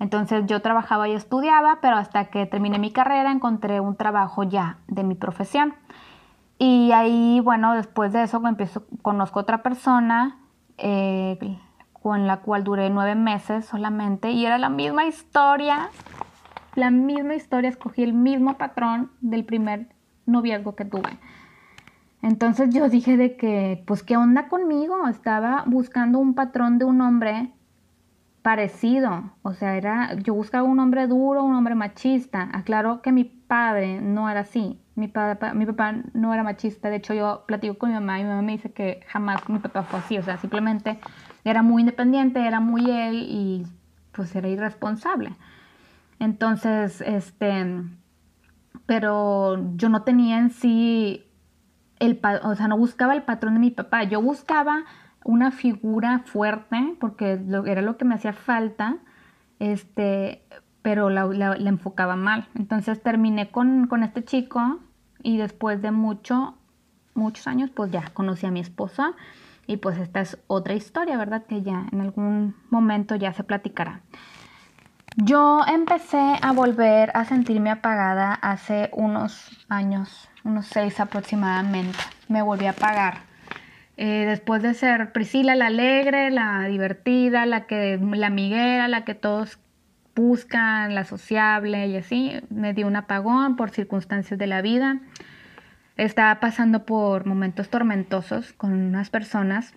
entonces 0.00 0.44
yo 0.46 0.60
trabajaba 0.60 1.08
y 1.08 1.12
estudiaba, 1.12 1.78
pero 1.80 1.96
hasta 1.96 2.26
que 2.26 2.46
terminé 2.46 2.78
mi 2.78 2.92
carrera 2.92 3.30
encontré 3.30 3.80
un 3.80 3.96
trabajo 3.96 4.42
ya 4.42 4.78
de 4.88 5.04
mi 5.04 5.14
profesión. 5.14 5.74
Y 6.58 6.92
ahí, 6.92 7.40
bueno, 7.40 7.74
después 7.74 8.12
de 8.12 8.22
eso 8.22 8.40
empiezo, 8.46 8.84
conozco 9.02 9.40
otra 9.40 9.62
persona 9.62 10.38
eh, 10.78 11.58
con 11.92 12.26
la 12.26 12.38
cual 12.38 12.64
duré 12.64 12.90
nueve 12.90 13.14
meses 13.14 13.64
solamente 13.64 14.30
y 14.30 14.44
era 14.46 14.58
la 14.58 14.68
misma 14.68 15.06
historia, 15.06 15.90
la 16.74 16.90
misma 16.90 17.34
historia, 17.34 17.70
escogí 17.70 18.02
el 18.02 18.12
mismo 18.12 18.58
patrón 18.58 19.10
del 19.20 19.44
primer 19.44 19.88
noviazgo 20.26 20.74
que 20.74 20.84
tuve. 20.84 21.18
Entonces 22.22 22.70
yo 22.74 22.88
dije 22.88 23.16
de 23.16 23.36
que, 23.36 23.84
pues, 23.86 24.02
¿qué 24.02 24.16
onda 24.16 24.48
conmigo? 24.48 25.08
Estaba 25.08 25.64
buscando 25.66 26.18
un 26.18 26.34
patrón 26.34 26.78
de 26.78 26.84
un 26.84 27.00
hombre 27.00 27.52
parecido. 28.44 29.32
O 29.40 29.54
sea, 29.54 29.74
era, 29.78 30.12
yo 30.16 30.34
buscaba 30.34 30.68
un 30.68 30.78
hombre 30.78 31.06
duro, 31.06 31.42
un 31.42 31.54
hombre 31.54 31.74
machista. 31.74 32.50
Aclaro 32.52 33.00
que 33.00 33.10
mi 33.10 33.24
padre 33.24 34.02
no 34.02 34.28
era 34.28 34.40
así. 34.40 34.78
Mi, 34.96 35.08
padre, 35.08 35.54
mi 35.54 35.64
papá 35.64 35.94
no 36.12 36.34
era 36.34 36.42
machista. 36.42 36.90
De 36.90 36.96
hecho, 36.96 37.14
yo 37.14 37.44
platico 37.46 37.78
con 37.78 37.88
mi 37.88 37.94
mamá 37.94 38.20
y 38.20 38.22
mi 38.22 38.28
mamá 38.28 38.42
me 38.42 38.52
dice 38.52 38.70
que 38.70 39.00
jamás 39.08 39.48
mi 39.48 39.60
papá 39.60 39.84
fue 39.84 39.98
así. 39.98 40.18
O 40.18 40.22
sea, 40.22 40.36
simplemente 40.36 40.98
era 41.42 41.62
muy 41.62 41.80
independiente, 41.80 42.46
era 42.46 42.60
muy 42.60 42.90
él 42.90 43.24
y 43.26 43.66
pues 44.12 44.36
era 44.36 44.46
irresponsable. 44.46 45.34
Entonces, 46.18 47.00
este, 47.00 47.82
pero 48.84 49.74
yo 49.76 49.88
no 49.88 50.02
tenía 50.02 50.36
en 50.36 50.50
sí 50.50 51.24
el, 51.98 52.20
o 52.42 52.54
sea, 52.54 52.68
no 52.68 52.76
buscaba 52.76 53.14
el 53.14 53.22
patrón 53.22 53.54
de 53.54 53.60
mi 53.60 53.70
papá, 53.70 54.04
yo 54.04 54.20
buscaba 54.20 54.84
una 55.24 55.50
figura 55.50 56.20
fuerte, 56.26 56.94
porque 57.00 57.40
era 57.66 57.82
lo 57.82 57.96
que 57.96 58.04
me 58.04 58.14
hacía 58.14 58.34
falta, 58.34 58.98
este, 59.58 60.42
pero 60.82 61.08
la, 61.08 61.56
enfocaba 61.56 62.14
mal. 62.14 62.46
Entonces 62.54 63.02
terminé 63.02 63.50
con, 63.50 63.88
este 64.02 64.22
chico 64.22 64.80
y 65.22 65.38
después 65.38 65.80
de 65.82 65.90
mucho, 65.90 66.56
muchos 67.14 67.46
años, 67.46 67.70
pues 67.74 67.90
ya 67.90 68.10
conocí 68.12 68.46
a 68.46 68.50
mi 68.50 68.60
esposa 68.60 69.14
y 69.66 69.78
pues 69.78 69.98
esta 69.98 70.20
es 70.20 70.38
otra 70.46 70.74
historia, 70.74 71.16
¿verdad? 71.16 71.44
Que 71.46 71.62
ya 71.62 71.86
en 71.90 72.02
algún 72.02 72.54
momento 72.68 73.16
ya 73.16 73.32
se 73.32 73.44
platicará. 73.44 74.02
Yo 75.16 75.60
empecé 75.66 76.36
a 76.42 76.52
volver 76.52 77.12
a 77.14 77.24
sentirme 77.24 77.70
apagada 77.70 78.34
hace 78.34 78.90
unos 78.92 79.48
años, 79.68 80.28
unos 80.42 80.66
seis 80.66 81.00
aproximadamente. 81.00 81.98
Me 82.28 82.42
volví 82.42 82.66
a 82.66 82.70
apagar. 82.70 83.33
Eh, 83.96 84.24
después 84.26 84.62
de 84.62 84.74
ser 84.74 85.12
Priscila 85.12 85.54
la 85.54 85.66
alegre, 85.66 86.30
la 86.30 86.64
divertida, 86.64 87.46
la 87.46 87.66
que 87.66 87.98
la 87.98 88.26
amiguera, 88.26 88.88
la 88.88 89.04
que 89.04 89.14
todos 89.14 89.58
buscan, 90.14 90.94
la 90.94 91.04
sociable 91.04 91.86
y 91.88 91.96
así, 91.96 92.32
me 92.50 92.72
dio 92.72 92.86
un 92.86 92.96
apagón 92.96 93.56
por 93.56 93.70
circunstancias 93.70 94.38
de 94.38 94.46
la 94.46 94.62
vida. 94.62 95.00
Estaba 95.96 96.40
pasando 96.40 96.84
por 96.84 97.26
momentos 97.26 97.68
tormentosos 97.68 98.52
con 98.52 98.72
unas 98.72 99.10
personas 99.10 99.74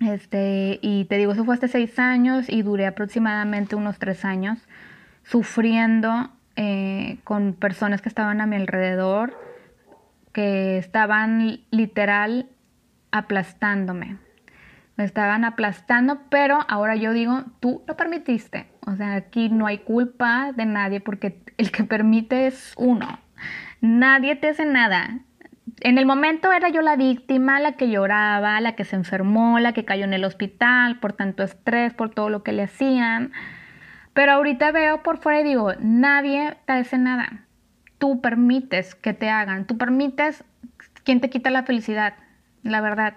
este, 0.00 0.78
y 0.82 1.04
te 1.04 1.16
digo, 1.16 1.32
eso 1.32 1.44
fue 1.44 1.54
hace 1.54 1.68
seis 1.68 1.98
años 1.98 2.48
y 2.48 2.62
duré 2.62 2.86
aproximadamente 2.86 3.76
unos 3.76 3.98
tres 3.98 4.24
años 4.24 4.58
sufriendo 5.22 6.30
eh, 6.56 7.18
con 7.24 7.54
personas 7.54 8.02
que 8.02 8.08
estaban 8.08 8.40
a 8.40 8.46
mi 8.46 8.56
alrededor, 8.56 9.38
que 10.32 10.78
estaban 10.78 11.60
literal 11.70 12.48
aplastándome. 13.16 14.18
Me 14.96 15.04
estaban 15.04 15.44
aplastando, 15.44 16.20
pero 16.28 16.58
ahora 16.68 16.96
yo 16.96 17.12
digo, 17.12 17.44
tú 17.60 17.82
lo 17.86 17.96
permitiste. 17.96 18.68
O 18.86 18.94
sea, 18.94 19.14
aquí 19.14 19.48
no 19.48 19.66
hay 19.66 19.78
culpa 19.78 20.52
de 20.52 20.66
nadie 20.66 21.00
porque 21.00 21.42
el 21.56 21.72
que 21.72 21.84
permite 21.84 22.46
es 22.46 22.74
uno. 22.76 23.18
Nadie 23.80 24.36
te 24.36 24.48
hace 24.48 24.66
nada 24.66 25.20
en 25.80 25.98
el 25.98 26.06
momento 26.06 26.52
era 26.52 26.68
yo 26.68 26.82
la 26.82 26.96
víctima, 26.96 27.60
la 27.60 27.72
que 27.72 27.90
lloraba, 27.90 28.60
la 28.60 28.74
que 28.76 28.84
se 28.84 28.96
enfermó, 28.96 29.58
la 29.58 29.72
que 29.72 29.84
cayó 29.84 30.04
en 30.04 30.14
el 30.14 30.24
hospital 30.24 31.00
por 31.00 31.12
tanto 31.14 31.42
estrés, 31.42 31.94
por 31.94 32.10
todo 32.10 32.30
lo 32.30 32.42
que 32.42 32.52
le 32.52 32.64
hacían. 32.64 33.32
Pero 34.12 34.32
ahorita 34.32 34.70
veo 34.72 35.02
por 35.02 35.18
fuera 35.18 35.40
y 35.40 35.44
digo, 35.44 35.72
nadie 35.80 36.56
te 36.66 36.74
hace 36.74 36.98
nada. 36.98 37.46
Tú 37.98 38.20
permites 38.20 38.94
que 38.94 39.12
te 39.14 39.30
hagan, 39.30 39.66
tú 39.66 39.78
permites 39.78 40.44
quien 41.04 41.20
te 41.20 41.30
quita 41.30 41.50
la 41.50 41.64
felicidad, 41.64 42.14
la 42.64 42.80
verdad. 42.80 43.14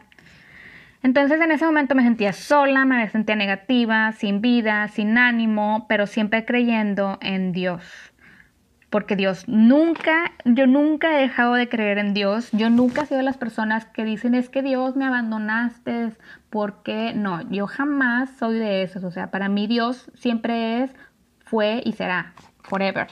Entonces 1.04 1.40
en 1.40 1.52
ese 1.52 1.66
momento 1.66 1.96
me 1.96 2.04
sentía 2.04 2.34
sola, 2.34 2.86
me 2.86 3.08
sentía 3.10 3.36
negativa, 3.36 4.12
sin 4.14 4.42
vida, 4.42 4.88
sin 4.88 5.18
ánimo, 5.18 5.86
pero 5.88 6.08
siempre 6.08 6.46
creyendo 6.46 7.18
en 7.22 7.52
Dios. 7.52 7.84
Porque 8.90 9.16
Dios 9.16 9.48
nunca, 9.48 10.32
yo 10.46 10.66
nunca 10.66 11.18
he 11.18 11.22
dejado 11.22 11.54
de 11.54 11.68
creer 11.68 11.98
en 11.98 12.14
Dios, 12.14 12.50
yo 12.52 12.70
nunca 12.70 13.02
he 13.02 13.06
sido 13.06 13.18
de 13.18 13.24
las 13.24 13.38
personas 13.38 13.86
que 13.86 14.06
dicen 14.06 14.34
es 14.34 14.50
que 14.50 14.62
Dios 14.62 14.96
me 14.96 15.06
abandonaste, 15.06 16.14
porque 16.50 17.14
no, 17.14 17.42
yo 17.52 17.68
jamás 17.68 18.30
soy 18.40 18.58
de 18.58 18.84
esos, 18.84 19.04
o 19.04 19.12
sea, 19.12 19.30
para 19.30 19.50
mí 19.50 19.68
Dios 19.68 20.10
siempre 20.16 20.84
es, 20.84 20.92
fue 21.40 21.82
y 21.86 21.94
será, 21.94 22.34
forever. 22.64 23.08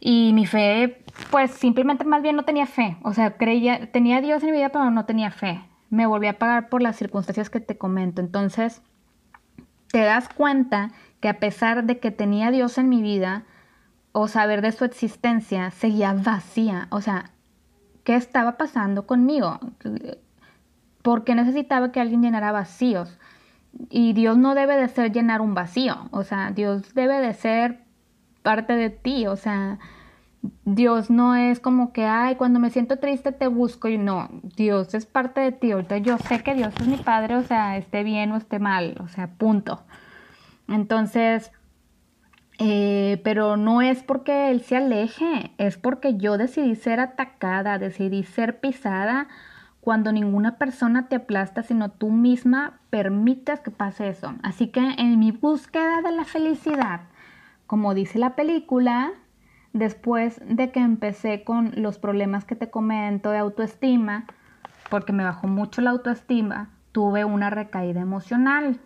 Y 0.00 0.32
mi 0.32 0.46
fe, 0.46 1.02
pues 1.30 1.50
simplemente 1.50 2.04
más 2.04 2.22
bien 2.22 2.36
no 2.36 2.44
tenía 2.44 2.66
fe, 2.66 2.96
o 3.02 3.12
sea, 3.12 3.36
creía, 3.36 3.90
tenía 3.90 4.20
Dios 4.20 4.42
en 4.42 4.52
mi 4.52 4.58
vida, 4.58 4.68
pero 4.68 4.90
no 4.90 5.04
tenía 5.06 5.30
fe. 5.30 5.60
Me 5.90 6.06
volví 6.06 6.26
a 6.28 6.38
pagar 6.38 6.68
por 6.68 6.82
las 6.82 6.96
circunstancias 6.96 7.50
que 7.50 7.60
te 7.60 7.78
comento. 7.78 8.20
Entonces, 8.20 8.82
te 9.90 10.00
das 10.00 10.28
cuenta 10.28 10.90
que 11.20 11.28
a 11.28 11.40
pesar 11.40 11.84
de 11.84 11.98
que 11.98 12.10
tenía 12.10 12.50
Dios 12.50 12.78
en 12.78 12.88
mi 12.88 13.02
vida, 13.02 13.44
o 14.12 14.28
saber 14.28 14.62
de 14.62 14.72
su 14.72 14.84
existencia 14.84 15.70
seguía 15.70 16.12
vacía. 16.12 16.88
O 16.90 17.00
sea, 17.00 17.30
¿qué 18.04 18.16
estaba 18.16 18.56
pasando 18.56 19.06
conmigo? 19.06 19.60
¿Por 21.02 21.24
qué 21.24 21.34
necesitaba 21.34 21.92
que 21.92 22.00
alguien 22.00 22.22
llenara 22.22 22.52
vacíos? 22.52 23.18
Y 23.90 24.14
Dios 24.14 24.36
no 24.36 24.54
debe 24.54 24.76
de 24.76 24.88
ser 24.88 25.12
llenar 25.12 25.40
un 25.40 25.54
vacío. 25.54 26.08
O 26.10 26.24
sea, 26.24 26.50
Dios 26.50 26.94
debe 26.94 27.20
de 27.20 27.34
ser 27.34 27.84
parte 28.48 28.76
de 28.76 28.88
ti. 28.88 29.26
O 29.26 29.36
sea, 29.36 29.78
Dios 30.64 31.10
no 31.10 31.34
es 31.34 31.60
como 31.60 31.92
que, 31.92 32.06
ay, 32.06 32.36
cuando 32.36 32.58
me 32.60 32.70
siento 32.70 32.98
triste 32.98 33.30
te 33.30 33.46
busco. 33.46 33.88
Y 33.88 33.98
no, 33.98 34.30
Dios 34.56 34.94
es 34.94 35.04
parte 35.04 35.42
de 35.42 35.52
ti. 35.52 35.72
Ahorita 35.72 35.98
yo 35.98 36.16
sé 36.16 36.42
que 36.42 36.54
Dios 36.54 36.72
es 36.80 36.86
mi 36.86 36.96
padre, 36.96 37.36
o 37.36 37.42
sea, 37.42 37.76
esté 37.76 38.04
bien 38.04 38.32
o 38.32 38.38
esté 38.38 38.58
mal. 38.58 38.96
O 39.04 39.08
sea, 39.08 39.26
punto. 39.26 39.82
Entonces, 40.66 41.52
eh, 42.58 43.20
pero 43.22 43.58
no 43.58 43.82
es 43.82 44.02
porque 44.02 44.50
él 44.50 44.62
se 44.62 44.78
aleje, 44.78 45.52
es 45.58 45.76
porque 45.76 46.16
yo 46.16 46.38
decidí 46.38 46.74
ser 46.74 47.00
atacada, 47.00 47.76
decidí 47.76 48.22
ser 48.22 48.60
pisada 48.60 49.28
cuando 49.82 50.10
ninguna 50.10 50.56
persona 50.56 51.08
te 51.08 51.16
aplasta, 51.16 51.62
sino 51.62 51.90
tú 51.90 52.10
misma 52.10 52.80
permites 52.88 53.60
que 53.60 53.70
pase 53.70 54.08
eso. 54.08 54.34
Así 54.42 54.68
que 54.68 54.80
en 54.80 55.18
mi 55.18 55.32
búsqueda 55.32 56.00
de 56.00 56.12
la 56.12 56.24
felicidad, 56.24 57.02
como 57.68 57.92
dice 57.92 58.18
la 58.18 58.34
película, 58.34 59.12
después 59.74 60.40
de 60.42 60.72
que 60.72 60.80
empecé 60.80 61.44
con 61.44 61.70
los 61.76 61.98
problemas 61.98 62.46
que 62.46 62.56
te 62.56 62.70
comento 62.70 63.30
de 63.30 63.36
autoestima, 63.36 64.24
porque 64.88 65.12
me 65.12 65.22
bajó 65.22 65.48
mucho 65.48 65.82
la 65.82 65.90
autoestima, 65.90 66.70
tuve 66.92 67.26
una 67.26 67.50
recaída 67.50 68.00
emocional. 68.00 68.80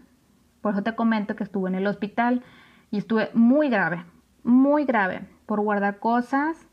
Por 0.61 0.73
eso 0.73 0.83
te 0.83 0.97
comento 0.97 1.37
que 1.37 1.45
estuve 1.45 1.71
en 1.71 1.77
el 1.77 1.87
hospital 1.87 2.42
y 2.90 2.99
estuve 2.99 3.31
muy 3.35 3.68
grave, 3.68 4.05
muy 4.42 4.85
grave 4.85 5.29
por 5.47 5.61
guardar 5.61 6.01
cosas. 6.01 6.66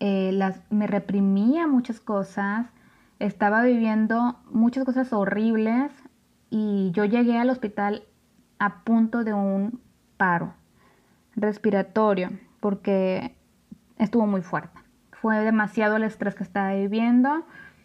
Eh, 0.00 0.32
las, 0.32 0.60
me 0.70 0.88
reprimía 0.88 1.68
muchas 1.68 2.00
cosas. 2.00 2.66
Estaba 3.20 3.62
viviendo 3.62 4.40
muchas 4.50 4.84
cosas 4.84 5.12
horribles 5.12 5.92
y 6.50 6.90
yo 6.90 7.04
llegué 7.04 7.38
al 7.38 7.50
hospital 7.50 8.02
a 8.58 8.82
punto 8.82 9.22
de 9.22 9.34
un 9.34 9.80
paro 10.16 10.54
respiratorio 11.36 12.30
porque 12.60 13.36
estuvo 13.98 14.26
muy 14.26 14.42
fuerte. 14.42 14.78
Fue 15.12 15.38
demasiado 15.40 15.96
el 15.96 16.04
estrés 16.04 16.34
que 16.34 16.42
estaba 16.42 16.74
viviendo. 16.74 17.44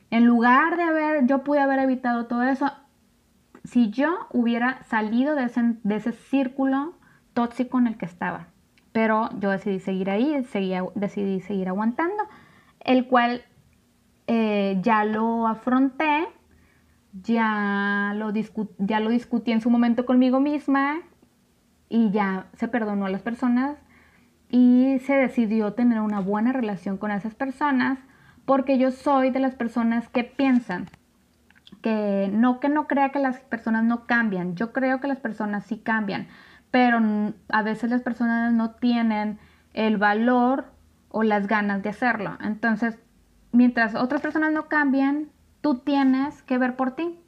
En 0.10 0.26
lugar 0.26 0.78
de 0.78 0.84
haber, 0.84 1.28
yo 1.28 1.44
pude 1.44 1.60
haber 1.60 1.80
evitado 1.80 2.26
todo 2.26 2.44
eso, 2.44 2.72
si 3.64 3.90
yo 3.90 4.28
hubiera 4.32 4.84
salido 4.84 5.36
de 5.36 5.44
ese, 5.44 5.76
de 5.84 5.96
ese 5.96 6.14
círculo 6.14 6.94
tóxico 7.34 7.78
en 7.78 7.88
el 7.88 7.98
que 7.98 8.06
estaba. 8.06 8.48
Pero 8.92 9.30
yo 9.40 9.52
decidí 9.52 9.80
seguir 9.80 10.10
ahí, 10.10 10.44
decidí 10.96 11.42
seguir 11.42 11.68
aguantando, 11.68 12.24
el 12.80 13.08
cual 13.08 13.44
eh, 14.26 14.80
ya 14.82 15.04
lo 15.04 15.48
afronté, 15.48 16.28
ya 17.22 18.14
lo, 18.16 18.32
ya 18.80 19.00
lo 19.00 19.10
discutí 19.10 19.52
en 19.52 19.62
su 19.62 19.70
momento 19.70 20.06
conmigo 20.06 20.40
misma 20.40 21.02
y 21.90 22.12
ya 22.12 22.48
se 22.54 22.68
perdonó 22.68 23.06
a 23.06 23.10
las 23.10 23.22
personas 23.22 23.78
y 24.50 25.00
se 25.06 25.14
decidió 25.14 25.74
tener 25.74 26.00
una 26.00 26.20
buena 26.20 26.54
relación 26.54 26.98
con 26.98 27.12
esas 27.12 27.36
personas 27.36 28.00
porque 28.46 28.78
yo 28.78 28.92
soy 28.92 29.30
de 29.30 29.40
las 29.40 29.56
personas 29.56 30.08
que 30.10 30.24
piensan 30.24 30.88
que 31.82 32.30
no 32.32 32.60
que 32.60 32.70
no 32.70 32.88
crea 32.88 33.10
que 33.10 33.20
las 33.20 33.40
personas 33.40 33.84
no 33.84 34.06
cambian, 34.06 34.56
yo 34.56 34.72
creo 34.74 35.00
que 35.00 35.08
las 35.08 35.20
personas 35.20 35.66
sí 35.66 35.78
cambian, 35.78 36.28
pero 36.72 37.00
a 37.50 37.62
veces 37.62 37.90
las 37.90 38.02
personas 38.02 38.54
no 38.54 38.72
tienen 38.72 39.40
el 39.74 39.98
valor 39.98 40.66
o 41.10 41.24
las 41.24 41.48
ganas 41.48 41.84
de 41.84 41.90
hacerlo. 41.90 42.38
Entonces, 42.42 42.98
mientras 43.52 43.96
otras 43.96 44.22
personas 44.22 44.52
no 44.52 44.68
cambian, 44.68 45.30
tú 45.62 45.80
tienes 45.80 46.42
que 46.44 46.58
ver 46.58 46.76
por 46.76 46.92
ti. 46.92 47.20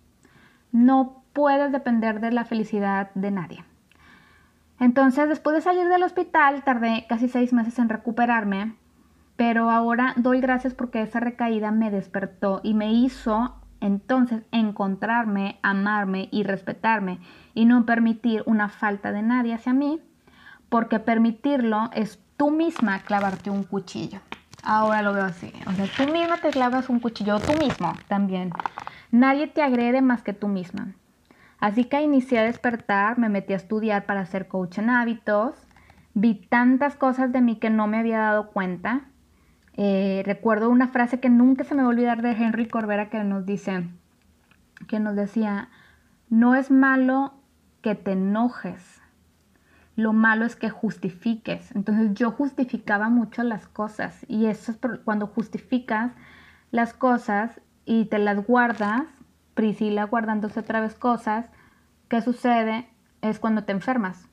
No 0.72 1.24
puedes 1.34 1.72
depender 1.72 2.20
de 2.20 2.32
la 2.32 2.46
felicidad 2.46 3.12
de 3.16 3.32
nadie. 3.32 3.64
Entonces, 4.80 5.28
después 5.28 5.56
de 5.56 5.62
salir 5.62 5.88
del 5.88 6.04
hospital, 6.04 6.64
tardé 6.64 7.06
casi 7.08 7.28
seis 7.28 7.52
meses 7.54 7.78
en 7.80 7.90
recuperarme, 7.90 8.76
pero 9.36 9.70
ahora 9.70 10.14
doy 10.18 10.42
gracias 10.42 10.74
porque 10.74 11.02
esa 11.02 11.20
recaída 11.20 11.72
me 11.72 11.92
despertó 11.92 12.62
y 12.64 12.74
me 12.74 12.92
hizo 12.92 13.56
entonces 13.82 14.44
encontrarme, 14.52 15.60
amarme 15.64 16.28
y 16.32 16.44
respetarme 16.44 17.20
y 17.54 17.66
no 17.66 17.86
permitir 17.86 18.44
una 18.46 18.70
falta 18.70 19.12
de 19.12 19.22
nadie 19.22 19.54
hacia 19.54 19.74
mí, 19.74 20.02
porque 20.70 21.00
permitirlo 21.00 21.90
es 21.94 22.20
tú 22.38 22.52
misma 22.52 23.00
clavarte 23.00 23.50
un 23.50 23.64
cuchillo. 23.64 24.20
Ahora 24.64 25.02
lo 25.02 25.14
veo 25.14 25.24
así, 25.24 25.52
o 25.68 25.72
sea, 25.72 25.86
tú 25.98 26.12
misma 26.12 26.38
te 26.38 26.50
clavas 26.50 26.90
un 26.90 27.00
cuchillo, 27.00 27.40
tú 27.40 27.54
mismo 27.54 27.94
también. 28.08 28.52
Nadie 29.12 29.48
te 29.48 29.62
agrede 29.62 30.02
más 30.02 30.22
que 30.22 30.34
tú 30.34 30.48
misma. 30.48 30.94
Así 31.60 31.86
que 31.86 32.02
inicié 32.02 32.40
a 32.40 32.44
despertar, 32.44 33.18
me 33.20 33.30
metí 33.30 33.54
a 33.54 33.58
estudiar 33.58 34.06
para 34.06 34.26
ser 34.26 34.48
coach 34.48 34.78
en 34.78 34.90
hábitos, 34.90 35.56
vi 36.14 36.36
tantas 36.36 36.96
cosas 36.96 37.32
de 37.32 37.42
mí 37.42 37.58
que 37.58 37.70
no 37.70 37.88
me 37.88 38.00
había 38.00 38.20
dado 38.20 38.52
cuenta 38.52 39.10
eh, 39.82 40.24
recuerdo 40.26 40.70
una 40.70 40.90
frase 40.90 41.22
que 41.22 41.30
nunca 41.30 41.64
se 41.64 41.74
me 41.74 41.84
va 41.84 41.88
a 41.88 41.92
olvidar 41.92 42.22
de 42.22 42.32
Henry 42.32 42.68
Corbera 42.68 43.10
que 43.10 43.24
nos 43.24 43.46
dice, 43.46 43.88
que 44.90 45.00
nos 45.00 45.16
decía, 45.16 45.70
no 46.30 46.54
es 46.54 46.70
malo 46.70 47.36
que 47.82 47.96
te 47.96 48.12
enojes, 48.12 49.02
lo 49.96 50.12
malo 50.12 50.44
es 50.44 50.58
que 50.58 50.70
justifiques. 50.70 51.74
Entonces 51.78 52.14
yo 52.14 52.32
justificaba 52.32 53.08
mucho 53.08 53.42
las 53.44 53.70
cosas 53.70 54.26
y 54.28 54.48
eso 54.48 54.74
es 54.74 54.80
cuando 55.06 55.28
justificas 55.28 56.12
las 56.72 56.94
cosas 56.94 57.62
y 57.86 58.04
te 58.04 58.20
las 58.20 58.46
guardas, 58.46 59.04
Priscila 59.60 60.06
guardándose 60.06 60.62
otra 60.62 60.80
vez 60.80 60.96
cosas, 60.96 61.46
¿qué 62.08 62.22
sucede? 62.22 62.88
Es 63.22 63.40
cuando 63.40 63.66
te 63.66 63.74
enfermas 63.74 64.30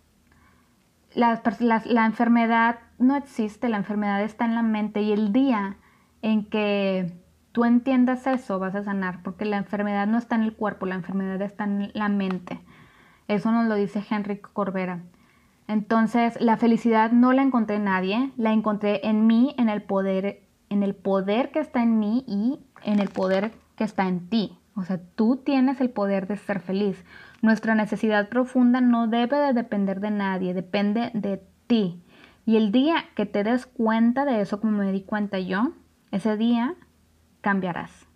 la, 1.16 2.06
enfermedad 2.06 2.78
no 2.98 3.16
existe, 3.16 3.68
la 3.68 3.78
enfermedad 3.78 4.22
está 4.22 4.44
en 4.44 4.54
la 4.54 4.62
mente 4.62 5.02
y 5.02 5.12
el 5.12 5.32
día 5.32 5.76
en 6.22 6.44
que 6.44 7.12
tú 7.52 7.64
entiendas 7.64 8.26
eso 8.26 8.58
vas 8.58 8.74
a 8.74 8.84
sanar, 8.84 9.22
porque 9.22 9.46
la 9.46 9.56
enfermedad 9.56 10.06
no 10.06 10.18
está 10.18 10.36
en 10.36 10.42
el 10.42 10.54
cuerpo, 10.54 10.86
la 10.86 10.94
enfermedad 10.94 11.40
está 11.40 11.64
en 11.64 11.90
la 11.94 12.08
mente. 12.08 12.60
Eso 13.28 13.50
nos 13.50 13.66
lo 13.66 13.74
dice 13.74 14.04
Henry 14.08 14.38
Corbera. 14.38 15.00
Entonces, 15.68 16.38
la 16.40 16.58
felicidad 16.58 17.10
no 17.10 17.32
la 17.32 17.42
encontré 17.42 17.76
en 17.76 17.84
nadie, 17.84 18.30
la 18.36 18.52
encontré 18.52 19.00
en 19.04 19.26
mí, 19.26 19.54
en 19.58 19.68
el 19.68 19.82
poder, 19.82 20.42
en 20.68 20.82
el 20.82 20.94
poder 20.94 21.50
que 21.50 21.60
está 21.60 21.82
en 21.82 21.98
mí 21.98 22.24
y 22.28 22.60
en 22.84 23.00
el 23.00 23.08
poder 23.08 23.52
que 23.74 23.84
está 23.84 24.06
en 24.06 24.28
ti. 24.28 24.58
O 24.76 24.84
sea, 24.84 25.00
tú 25.14 25.36
tienes 25.38 25.80
el 25.80 25.90
poder 25.90 26.26
de 26.26 26.36
ser 26.36 26.60
feliz. 26.60 27.02
Nuestra 27.40 27.74
necesidad 27.74 28.28
profunda 28.28 28.80
no 28.80 29.08
debe 29.08 29.38
de 29.38 29.54
depender 29.54 30.00
de 30.00 30.10
nadie, 30.10 30.52
depende 30.52 31.10
de 31.14 31.42
ti. 31.66 32.02
Y 32.44 32.56
el 32.56 32.72
día 32.72 33.06
que 33.16 33.26
te 33.26 33.42
des 33.42 33.66
cuenta 33.66 34.24
de 34.24 34.40
eso, 34.42 34.60
como 34.60 34.78
me 34.78 34.92
di 34.92 35.02
cuenta 35.02 35.38
yo, 35.38 35.72
ese 36.12 36.36
día 36.36 36.74
cambiarás. 37.40 38.06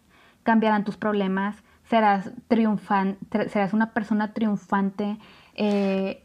Cambiarán 0.43 0.85
tus 0.85 0.97
problemas, 0.97 1.65
serás 1.85 2.31
triunfante, 2.49 3.49
serás 3.49 3.73
una 3.73 3.93
persona 3.93 4.35
triunfante. 4.35 5.19
Eh, 5.55 6.25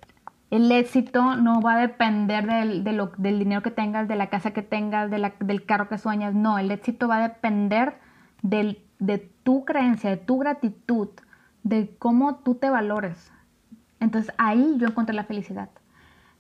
el 0.52 0.71
éxito 0.71 1.36
no 1.38 1.62
va 1.62 1.76
a 1.76 1.80
depender 1.80 2.45
del, 2.45 2.84
del, 2.84 3.39
dinero 3.39 3.63
que 3.63 3.71
tengas, 3.71 4.08
de 4.08 4.15
la 4.15 4.28
casa 4.30 4.52
que 4.52 4.62
tengas, 4.62 5.10
del 5.10 5.65
carro 5.65 5.89
que 5.89 5.98
sueñas. 5.98 6.34
No, 6.36 6.60
el 6.60 6.71
éxito 6.71 7.08
va 7.08 7.17
a 7.17 7.28
depender 7.30 7.98
del, 8.43 8.85
de 8.99 9.17
tu 9.43 9.65
creencia, 9.65 10.10
de 10.10 10.17
tu 10.17 10.38
gratitud, 10.38 11.10
de 11.63 11.95
cómo 11.97 12.38
tú 12.38 12.55
te 12.55 12.69
valores. 12.69 13.31
Entonces 13.99 14.34
ahí 14.38 14.75
yo 14.77 14.88
encontré 14.88 15.15
la 15.15 15.23
felicidad. 15.23 15.69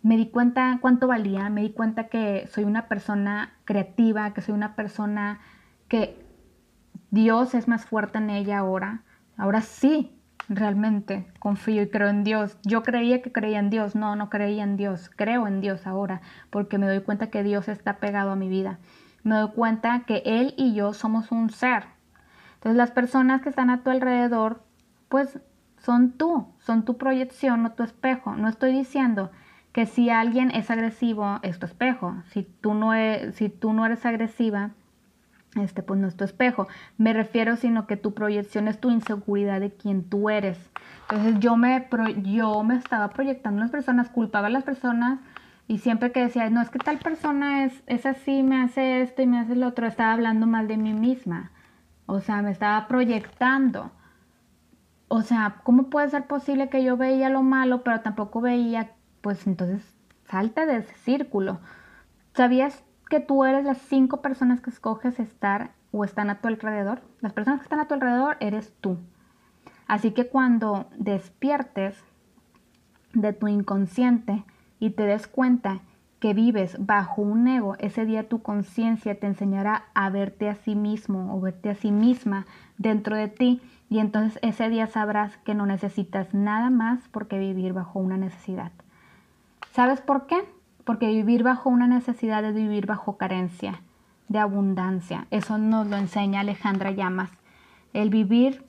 Me 0.01 0.17
di 0.17 0.27
cuenta 0.27 0.77
cuánto 0.81 1.07
valía, 1.07 1.49
me 1.49 1.61
di 1.61 1.71
cuenta 1.71 2.09
que 2.09 2.47
soy 2.51 2.63
una 2.63 2.87
persona 2.87 3.53
creativa, 3.65 4.33
que 4.33 4.41
soy 4.41 4.53
una 4.53 4.75
persona 4.75 5.39
que 5.87 6.23
Dios 7.09 7.55
es 7.55 7.67
más 7.67 7.85
fuerte 7.85 8.19
en 8.19 8.29
ella 8.29 8.59
ahora. 8.59 9.01
Ahora 9.35 9.61
sí, 9.61 10.15
realmente 10.47 11.25
confío 11.39 11.81
y 11.81 11.89
creo 11.89 12.09
en 12.09 12.23
Dios. 12.23 12.57
Yo 12.63 12.83
creía 12.83 13.21
que 13.21 13.31
creía 13.31 13.59
en 13.59 13.69
Dios, 13.69 13.95
no, 13.95 14.15
no 14.15 14.29
creía 14.29 14.63
en 14.63 14.77
Dios, 14.77 15.09
creo 15.15 15.47
en 15.47 15.61
Dios 15.61 15.87
ahora, 15.87 16.21
porque 16.49 16.77
me 16.77 16.87
doy 16.87 17.01
cuenta 17.01 17.31
que 17.31 17.43
Dios 17.43 17.67
está 17.67 17.97
pegado 17.97 18.31
a 18.31 18.35
mi 18.35 18.49
vida. 18.49 18.79
Me 19.23 19.35
doy 19.35 19.51
cuenta 19.51 20.03
que 20.05 20.21
Él 20.25 20.53
y 20.57 20.75
yo 20.75 20.93
somos 20.93 21.31
un 21.31 21.49
ser. 21.49 21.94
Entonces 22.55 22.77
las 22.77 22.91
personas 22.91 23.41
que 23.41 23.49
están 23.49 23.69
a 23.69 23.83
tu 23.83 23.89
alrededor 23.89 24.63
pues 25.09 25.39
son 25.77 26.13
tú, 26.13 26.47
son 26.59 26.83
tu 26.83 26.97
proyección 26.97 27.65
o 27.65 27.71
tu 27.71 27.83
espejo. 27.83 28.35
No 28.35 28.49
estoy 28.49 28.71
diciendo 28.71 29.31
que 29.71 29.85
si 29.85 30.09
alguien 30.09 30.51
es 30.51 30.71
agresivo 30.71 31.39
es 31.43 31.59
tu 31.59 31.65
espejo. 31.65 32.15
Si 32.31 32.43
tú 32.43 32.73
no, 32.73 32.93
e, 32.93 33.31
si 33.33 33.49
tú 33.49 33.73
no 33.73 33.85
eres 33.85 34.05
agresiva, 34.05 34.71
este, 35.55 35.83
pues 35.83 35.99
no 35.99 36.07
es 36.07 36.15
tu 36.15 36.23
espejo. 36.23 36.67
Me 36.97 37.13
refiero 37.13 37.55
sino 37.55 37.87
que 37.87 37.97
tu 37.97 38.13
proyección 38.13 38.67
es 38.67 38.79
tu 38.79 38.89
inseguridad 38.89 39.59
de 39.59 39.71
quién 39.71 40.03
tú 40.03 40.29
eres. 40.29 40.57
Entonces 41.09 41.39
yo 41.39 41.55
me, 41.55 41.87
yo 42.23 42.63
me 42.63 42.77
estaba 42.77 43.09
proyectando 43.09 43.61
las 43.61 43.71
personas, 43.71 44.09
culpaba 44.09 44.47
a 44.47 44.49
las 44.49 44.63
personas 44.63 45.19
y 45.67 45.79
siempre 45.79 46.11
que 46.11 46.21
decía, 46.21 46.49
no, 46.49 46.61
es 46.61 46.69
que 46.69 46.79
tal 46.79 46.99
persona 46.99 47.65
es, 47.65 47.83
es 47.87 48.05
así, 48.05 48.43
me 48.43 48.61
hace 48.61 49.01
esto 49.01 49.21
y 49.21 49.27
me 49.27 49.39
hace 49.39 49.55
lo 49.55 49.67
otro, 49.67 49.87
estaba 49.87 50.13
hablando 50.13 50.45
mal 50.47 50.67
de 50.67 50.77
mí 50.77 50.93
misma. 50.93 51.51
O 52.05 52.19
sea, 52.19 52.41
me 52.41 52.51
estaba 52.51 52.87
proyectando 52.87 53.91
o 55.07 55.21
sea, 55.21 55.61
¿cómo 55.63 55.89
puede 55.89 56.09
ser 56.09 56.25
posible 56.25 56.69
que 56.69 56.83
yo 56.83 56.97
veía 56.97 57.29
lo 57.29 57.43
malo, 57.43 57.83
pero 57.83 58.01
tampoco 58.01 58.41
veía, 58.41 58.91
pues 59.21 59.45
entonces 59.45 59.95
salte 60.25 60.65
de 60.65 60.77
ese 60.77 60.95
círculo? 60.95 61.59
¿Sabías 62.33 62.83
que 63.09 63.19
tú 63.19 63.45
eres 63.45 63.65
las 63.65 63.77
cinco 63.77 64.21
personas 64.21 64.61
que 64.61 64.71
escoges 64.71 65.19
estar 65.19 65.71
o 65.91 66.03
están 66.03 66.29
a 66.29 66.41
tu 66.41 66.47
alrededor? 66.47 67.01
Las 67.21 67.33
personas 67.33 67.59
que 67.59 67.65
están 67.65 67.79
a 67.79 67.87
tu 67.87 67.93
alrededor 67.93 68.37
eres 68.39 68.73
tú. 68.81 68.97
Así 69.87 70.11
que 70.11 70.27
cuando 70.27 70.89
despiertes 70.97 72.03
de 73.13 73.31
tu 73.31 73.47
inconsciente 73.47 74.43
y 74.79 74.89
te 74.89 75.03
des 75.03 75.27
cuenta 75.27 75.81
que 76.25 76.33
vives 76.33 76.75
bajo 76.79 77.21
un 77.21 77.47
ego, 77.47 77.75
ese 77.77 78.03
día 78.03 78.27
tu 78.27 78.41
conciencia 78.41 79.19
te 79.19 79.27
enseñará 79.27 79.85
a 79.93 80.09
verte 80.09 80.49
a 80.49 80.55
sí 80.55 80.73
mismo 80.73 81.31
o 81.31 81.39
verte 81.39 81.69
a 81.69 81.75
sí 81.75 81.91
misma 81.91 82.47
dentro 82.79 83.15
de 83.15 83.27
ti 83.27 83.61
y 83.91 83.99
entonces 83.99 84.39
ese 84.41 84.67
día 84.69 84.87
sabrás 84.87 85.37
que 85.37 85.53
no 85.53 85.67
necesitas 85.67 86.33
nada 86.33 86.71
más 86.71 87.07
porque 87.09 87.37
vivir 87.37 87.73
bajo 87.73 87.99
una 87.99 88.17
necesidad. 88.17 88.71
¿Sabes 89.73 90.01
por 90.01 90.25
qué? 90.25 90.37
Porque 90.83 91.09
vivir 91.09 91.43
bajo 91.43 91.69
una 91.69 91.85
necesidad 91.85 92.43
es 92.43 92.55
vivir 92.55 92.87
bajo 92.87 93.17
carencia, 93.17 93.83
de 94.27 94.39
abundancia. 94.39 95.27
Eso 95.29 95.59
nos 95.59 95.85
lo 95.85 95.95
enseña 95.95 96.39
Alejandra 96.39 96.89
Llamas. 96.89 97.29
El 97.93 98.09
vivir 98.09 98.65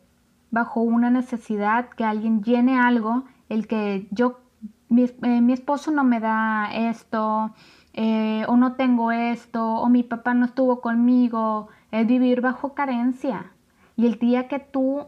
bajo 0.50 0.82
una 0.82 1.08
necesidad, 1.08 1.88
que 1.88 2.04
alguien 2.04 2.42
llene 2.42 2.78
algo, 2.78 3.24
el 3.48 3.66
que 3.66 4.08
yo, 4.10 4.40
mi, 4.88 5.04
eh, 5.04 5.52
esposo 5.52 5.90
no 5.90 6.04
me 6.04 6.20
da 6.20 6.70
esto, 6.72 7.52
eh, 7.92 8.44
o 8.48 8.56
no 8.56 8.74
tengo 8.74 9.12
esto, 9.12 9.64
o 9.64 9.88
mi 9.88 10.02
papá 10.02 10.34
no 10.34 10.46
estuvo 10.46 10.80
conmigo, 10.80 11.68
es 11.90 12.06
vivir 12.06 12.40
bajo 12.40 12.74
carencia. 12.74 13.52
Y 13.96 14.06
el 14.06 14.18
día 14.18 14.48
que 14.48 14.58
tú 14.58 15.06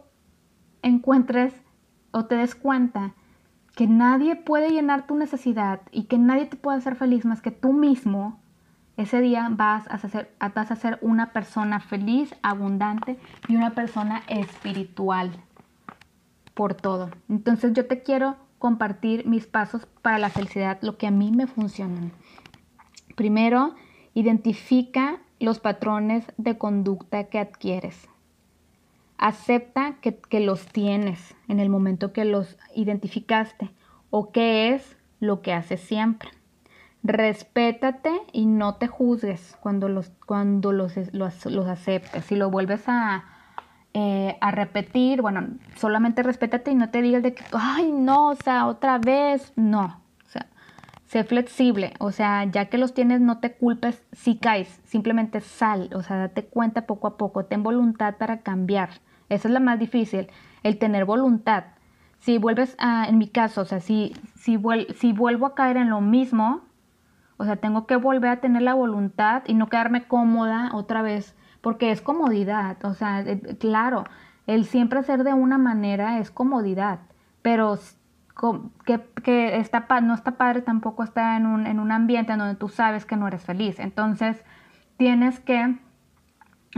encuentres 0.81 1.53
o 2.11 2.25
te 2.25 2.35
des 2.35 2.55
cuenta 2.55 3.13
que 3.75 3.87
nadie 3.87 4.35
puede 4.35 4.71
llenar 4.71 5.07
tu 5.07 5.15
necesidad 5.15 5.81
y 5.91 6.03
que 6.03 6.17
nadie 6.17 6.47
te 6.47 6.57
puede 6.57 6.79
hacer 6.79 6.95
feliz 6.95 7.25
más 7.25 7.41
que 7.41 7.51
tú 7.51 7.71
mismo, 7.71 8.39
ese 8.97 9.21
día 9.21 9.47
vas 9.49 9.87
a 9.87 9.97
ser, 9.99 10.35
vas 10.53 10.71
a 10.71 10.75
ser 10.75 10.99
una 11.01 11.31
persona 11.31 11.79
feliz, 11.79 12.35
abundante 12.41 13.17
y 13.47 13.55
una 13.55 13.69
persona 13.69 14.23
espiritual 14.27 15.31
por 16.53 16.73
todo. 16.73 17.09
Entonces 17.29 17.71
yo 17.71 17.87
te 17.87 18.03
quiero 18.03 18.35
compartir 18.59 19.25
mis 19.25 19.47
pasos 19.47 19.87
para 20.01 20.19
la 20.19 20.29
felicidad, 20.29 20.77
lo 20.81 20.97
que 20.97 21.07
a 21.07 21.11
mí 21.11 21.31
me 21.31 21.47
funcionan. 21.47 22.11
Primero, 23.15 23.73
identifica 24.13 25.19
los 25.39 25.59
patrones 25.59 26.25
de 26.37 26.57
conducta 26.57 27.25
que 27.25 27.39
adquieres. 27.39 28.07
Acepta 29.17 29.95
que, 30.01 30.39
los 30.39 30.65
tienes 30.65 31.35
en 31.47 31.59
el 31.59 31.69
momento 31.69 32.13
que 32.13 32.25
los 32.25 32.57
identificaste 32.75 33.71
o 34.09 34.31
qué 34.31 34.73
es 34.73 34.97
lo 35.19 35.41
que 35.41 35.53
haces 35.53 35.81
siempre. 35.81 36.29
respétate 37.01 38.11
y 38.33 38.45
no 38.45 38.75
te 38.75 38.87
juzgues 38.87 39.57
cuando 39.61 39.87
los, 39.87 40.09
cuando 40.25 40.73
los, 40.73 40.93
los, 41.13 41.45
los 41.45 41.67
aceptes. 41.67 42.25
Si 42.25 42.35
lo 42.35 42.49
vuelves 42.49 42.83
a, 42.87 43.38
eh, 44.01 44.37
a 44.39 44.51
repetir, 44.51 45.21
bueno, 45.21 45.45
solamente 45.75 46.23
respétate 46.23 46.71
y 46.71 46.75
no 46.75 46.89
te 46.89 47.01
digas 47.01 47.21
de 47.21 47.33
que, 47.33 47.43
ay, 47.51 47.91
no, 47.91 48.29
o 48.29 48.35
sea, 48.35 48.67
otra 48.67 48.97
vez, 48.97 49.51
no. 49.57 50.01
O 50.25 50.29
sea, 50.29 50.47
sé 51.05 51.25
flexible, 51.25 51.91
o 51.99 52.13
sea, 52.13 52.45
ya 52.45 52.69
que 52.69 52.77
los 52.77 52.93
tienes, 52.93 53.19
no 53.19 53.39
te 53.39 53.51
culpes 53.57 54.01
si 54.13 54.37
caes, 54.37 54.79
simplemente 54.85 55.41
sal, 55.41 55.89
o 55.93 56.01
sea, 56.01 56.15
date 56.15 56.45
cuenta 56.45 56.85
poco 56.85 57.07
a 57.07 57.17
poco, 57.17 57.43
ten 57.43 57.61
voluntad 57.61 58.15
para 58.15 58.39
cambiar. 58.39 58.89
Eso 59.27 59.49
es 59.49 59.53
lo 59.53 59.59
más 59.59 59.79
difícil, 59.79 60.29
el 60.63 60.77
tener 60.77 61.03
voluntad. 61.03 61.65
Si 62.19 62.37
vuelves 62.37 62.77
a, 62.79 63.05
en 63.09 63.17
mi 63.17 63.27
caso, 63.27 63.61
o 63.61 63.65
sea, 63.65 63.81
si, 63.81 64.13
si, 64.35 64.57
si 64.95 65.11
vuelvo 65.11 65.45
a 65.45 65.55
caer 65.55 65.75
en 65.75 65.89
lo 65.89 65.99
mismo, 65.99 66.61
o 67.35 67.43
sea, 67.43 67.57
tengo 67.57 67.85
que 67.85 67.97
volver 67.97 68.29
a 68.31 68.39
tener 68.39 68.61
la 68.61 68.75
voluntad 68.75 69.43
y 69.45 69.55
no 69.55 69.67
quedarme 69.67 70.07
cómoda 70.07 70.71
otra 70.73 71.01
vez, 71.01 71.35
porque 71.61 71.91
es 71.91 72.01
comodidad. 72.01 72.83
O 72.85 72.93
sea, 72.93 73.21
eh, 73.21 73.57
claro, 73.59 74.05
el 74.47 74.65
siempre 74.65 74.99
hacer 74.99 75.23
de 75.23 75.33
una 75.33 75.57
manera 75.57 76.19
es 76.19 76.31
comodidad, 76.31 76.99
pero 77.41 77.77
que, 78.85 79.01
que 79.23 79.57
está, 79.57 79.85
no 80.01 80.13
está 80.13 80.37
padre 80.37 80.61
tampoco 80.61 81.03
estar 81.03 81.39
en 81.39 81.45
un, 81.45 81.67
en 81.67 81.79
un 81.79 81.91
ambiente 81.91 82.33
en 82.33 82.39
donde 82.39 82.55
tú 82.55 82.69
sabes 82.69 83.05
que 83.05 83.15
no 83.15 83.27
eres 83.27 83.43
feliz. 83.43 83.79
Entonces, 83.79 84.43
tienes 84.97 85.39
que 85.39 85.77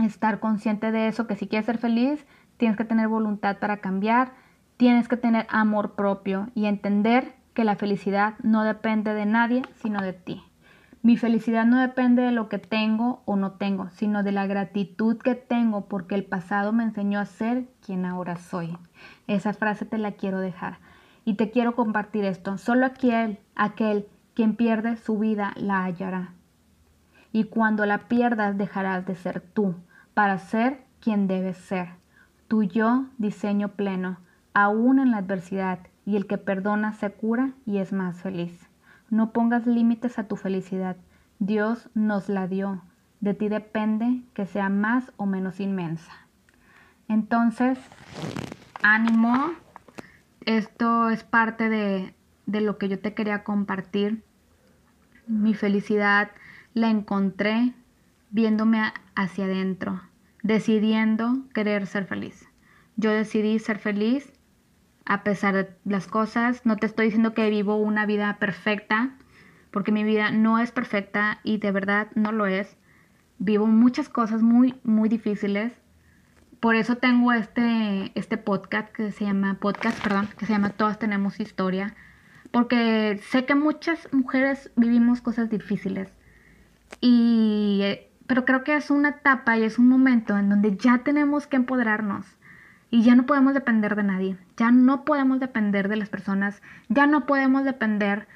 estar 0.04 0.40
consciente 0.40 0.90
de 0.90 1.08
eso, 1.08 1.26
que 1.26 1.36
si 1.36 1.46
quieres 1.46 1.66
ser 1.66 1.78
feliz, 1.78 2.26
tienes 2.56 2.76
que 2.76 2.84
tener 2.84 3.08
voluntad 3.08 3.58
para 3.58 3.78
cambiar, 3.78 4.32
tienes 4.76 5.08
que 5.08 5.16
tener 5.16 5.46
amor 5.50 5.94
propio 5.94 6.48
y 6.54 6.66
entender 6.66 7.34
que 7.54 7.64
la 7.64 7.76
felicidad 7.76 8.34
no 8.42 8.64
depende 8.64 9.14
de 9.14 9.26
nadie, 9.26 9.62
sino 9.76 10.00
de 10.00 10.12
ti. 10.12 10.42
Mi 11.02 11.16
felicidad 11.16 11.66
no 11.66 11.80
depende 11.80 12.22
de 12.22 12.30
lo 12.30 12.48
que 12.48 12.58
tengo 12.58 13.22
o 13.24 13.34
no 13.34 13.52
tengo, 13.52 13.90
sino 13.90 14.22
de 14.22 14.30
la 14.30 14.46
gratitud 14.46 15.18
que 15.18 15.34
tengo 15.34 15.86
porque 15.86 16.14
el 16.14 16.24
pasado 16.24 16.72
me 16.72 16.84
enseñó 16.84 17.18
a 17.18 17.26
ser 17.26 17.66
quien 17.84 18.06
ahora 18.06 18.36
soy. 18.36 18.78
Esa 19.26 19.52
frase 19.52 19.84
te 19.84 19.98
la 19.98 20.12
quiero 20.12 20.38
dejar. 20.38 20.78
Y 21.24 21.34
te 21.34 21.50
quiero 21.50 21.74
compartir 21.74 22.24
esto. 22.24 22.56
Solo 22.56 22.86
aquel, 22.86 23.40
aquel 23.56 24.06
quien 24.34 24.54
pierde 24.54 24.96
su 24.96 25.18
vida 25.18 25.52
la 25.56 25.82
hallará. 25.82 26.34
Y 27.32 27.44
cuando 27.44 27.84
la 27.84 28.06
pierdas 28.06 28.56
dejarás 28.56 29.04
de 29.04 29.16
ser 29.16 29.40
tú 29.40 29.74
para 30.14 30.38
ser 30.38 30.84
quien 31.00 31.26
debes 31.26 31.56
ser. 31.56 31.88
Tu 32.46 32.62
yo 32.62 33.06
diseño 33.18 33.70
pleno, 33.70 34.18
aún 34.54 35.00
en 35.00 35.10
la 35.10 35.18
adversidad, 35.18 35.80
y 36.04 36.16
el 36.16 36.26
que 36.26 36.38
perdona 36.38 36.92
se 36.92 37.10
cura 37.10 37.52
y 37.64 37.78
es 37.78 37.92
más 37.92 38.20
feliz. 38.20 38.71
No 39.12 39.30
pongas 39.30 39.66
límites 39.66 40.18
a 40.18 40.26
tu 40.26 40.36
felicidad. 40.36 40.96
Dios 41.38 41.90
nos 41.92 42.30
la 42.30 42.48
dio. 42.48 42.82
De 43.20 43.34
ti 43.34 43.50
depende 43.50 44.22
que 44.32 44.46
sea 44.46 44.70
más 44.70 45.12
o 45.18 45.26
menos 45.26 45.60
inmensa. 45.60 46.12
Entonces, 47.08 47.78
ánimo. 48.82 49.52
Esto 50.46 51.10
es 51.10 51.24
parte 51.24 51.68
de, 51.68 52.14
de 52.46 52.62
lo 52.62 52.78
que 52.78 52.88
yo 52.88 52.98
te 52.98 53.12
quería 53.12 53.44
compartir. 53.44 54.24
Mi 55.26 55.52
felicidad 55.52 56.30
la 56.72 56.88
encontré 56.88 57.74
viéndome 58.30 58.94
hacia 59.14 59.44
adentro, 59.44 60.00
decidiendo 60.42 61.44
querer 61.52 61.86
ser 61.86 62.06
feliz. 62.06 62.48
Yo 62.96 63.10
decidí 63.10 63.58
ser 63.58 63.78
feliz 63.78 64.32
a 65.04 65.22
pesar 65.24 65.54
de 65.54 65.70
las 65.84 66.06
cosas. 66.06 66.64
No 66.64 66.76
te 66.76 66.86
estoy 66.86 67.06
diciendo 67.06 67.34
que 67.34 67.50
vivo 67.50 67.76
una 67.76 68.06
vida 68.06 68.36
perfecta, 68.38 69.10
porque 69.70 69.92
mi 69.92 70.04
vida 70.04 70.30
no 70.30 70.58
es 70.58 70.72
perfecta 70.72 71.40
y 71.42 71.58
de 71.58 71.72
verdad 71.72 72.08
no 72.14 72.32
lo 72.32 72.46
es. 72.46 72.76
Vivo 73.38 73.66
muchas 73.66 74.08
cosas 74.08 74.42
muy, 74.42 74.74
muy 74.84 75.08
difíciles. 75.08 75.72
Por 76.60 76.76
eso 76.76 76.96
tengo 76.96 77.32
este, 77.32 78.12
este 78.14 78.36
podcast 78.36 78.92
que 78.92 79.10
se 79.10 79.24
llama, 79.24 79.58
podcast, 79.60 80.00
perdón, 80.00 80.28
que 80.38 80.46
se 80.46 80.52
llama 80.52 80.70
Todas 80.70 80.98
tenemos 80.98 81.40
historia. 81.40 81.94
Porque 82.52 83.18
sé 83.30 83.46
que 83.46 83.54
muchas 83.54 84.08
mujeres 84.12 84.70
vivimos 84.76 85.20
cosas 85.20 85.50
difíciles. 85.50 86.12
Y, 87.00 87.82
pero 88.26 88.44
creo 88.44 88.62
que 88.62 88.76
es 88.76 88.90
una 88.90 89.08
etapa 89.08 89.58
y 89.58 89.64
es 89.64 89.78
un 89.78 89.88
momento 89.88 90.38
en 90.38 90.50
donde 90.50 90.76
ya 90.76 90.98
tenemos 90.98 91.46
que 91.46 91.56
empoderarnos 91.56 92.26
y 92.92 93.02
ya 93.02 93.14
no 93.14 93.24
podemos 93.24 93.54
depender 93.54 93.96
de 93.96 94.02
nadie, 94.02 94.36
ya 94.58 94.70
no 94.70 95.06
podemos 95.06 95.40
depender 95.40 95.88
de 95.88 95.96
las 95.96 96.10
personas, 96.10 96.60
ya 96.90 97.06
no 97.06 97.24
podemos 97.24 97.64
depender 97.64 98.28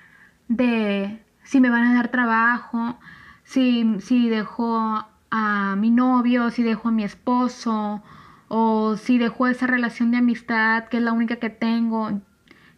de 0.48 1.22
si 1.42 1.60
me 1.60 1.68
van 1.68 1.84
a 1.84 1.94
dar 1.94 2.08
trabajo, 2.08 2.98
si, 3.44 4.00
si 4.00 4.30
dejo 4.30 5.06
a 5.30 5.76
mi 5.76 5.90
novio, 5.90 6.50
si 6.50 6.62
dejo 6.62 6.88
a 6.88 6.92
mi 6.92 7.04
esposo, 7.04 8.02
o 8.48 8.96
si 8.96 9.18
dejo 9.18 9.46
esa 9.46 9.66
relación 9.66 10.10
de 10.10 10.16
amistad 10.16 10.84
que 10.84 10.96
es 10.96 11.02
la 11.02 11.12
única 11.12 11.36
que 11.36 11.50
tengo, 11.50 12.22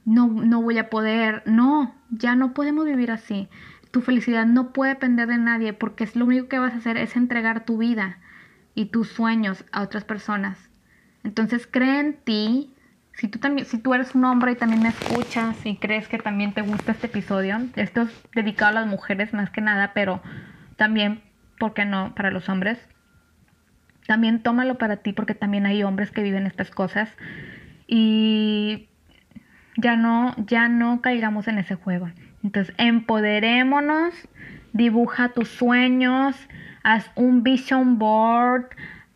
no, 0.04 0.26
no 0.26 0.60
voy 0.60 0.78
a 0.78 0.90
poder. 0.90 1.44
No, 1.46 1.94
ya 2.10 2.34
no 2.34 2.54
podemos 2.54 2.86
vivir 2.86 3.12
así. 3.12 3.48
Tu 3.92 4.00
felicidad 4.00 4.46
no 4.46 4.72
puede 4.72 4.94
depender 4.94 5.28
de 5.28 5.38
nadie 5.38 5.74
porque 5.74 6.02
es 6.02 6.16
lo 6.16 6.24
único 6.24 6.48
que 6.48 6.58
vas 6.58 6.74
a 6.74 6.78
hacer 6.78 6.96
es 6.96 7.14
entregar 7.14 7.64
tu 7.64 7.78
vida 7.78 8.18
y 8.74 8.86
tus 8.86 9.08
sueños 9.08 9.64
a 9.70 9.82
otras 9.82 10.04
personas. 10.04 10.67
Entonces 11.24 11.66
cree 11.70 12.00
en 12.00 12.14
ti. 12.14 12.74
Si 13.14 13.28
tú, 13.28 13.38
también, 13.38 13.66
si 13.66 13.78
tú 13.78 13.94
eres 13.94 14.14
un 14.14 14.24
hombre 14.24 14.52
y 14.52 14.54
también 14.54 14.82
me 14.82 14.90
escuchas 14.90 15.56
y 15.64 15.76
crees 15.76 16.06
que 16.06 16.18
también 16.18 16.52
te 16.52 16.62
gusta 16.62 16.92
este 16.92 17.08
episodio, 17.08 17.58
esto 17.74 18.02
es 18.02 18.10
dedicado 18.32 18.70
a 18.70 18.80
las 18.80 18.86
mujeres 18.86 19.32
más 19.34 19.50
que 19.50 19.60
nada, 19.60 19.92
pero 19.92 20.22
también, 20.76 21.20
¿por 21.58 21.74
qué 21.74 21.84
no?, 21.84 22.14
para 22.14 22.30
los 22.30 22.48
hombres. 22.48 22.78
También 24.06 24.42
tómalo 24.42 24.78
para 24.78 24.98
ti 24.98 25.12
porque 25.12 25.34
también 25.34 25.66
hay 25.66 25.82
hombres 25.82 26.12
que 26.12 26.22
viven 26.22 26.46
estas 26.46 26.70
cosas. 26.70 27.10
Y 27.88 28.88
ya 29.76 29.96
no, 29.96 30.34
ya 30.46 30.68
no 30.68 31.00
caigamos 31.00 31.48
en 31.48 31.58
ese 31.58 31.74
juego. 31.74 32.08
Entonces, 32.42 32.74
empoderémonos, 32.78 34.14
dibuja 34.72 35.30
tus 35.30 35.48
sueños, 35.48 36.36
haz 36.82 37.10
un 37.16 37.42
vision 37.42 37.98
board, 37.98 38.68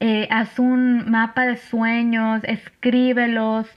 eh, 0.04 0.26
haz 0.32 0.58
un 0.58 1.08
mapa 1.08 1.46
de 1.46 1.56
sueños, 1.56 2.42
escríbelos. 2.42 3.68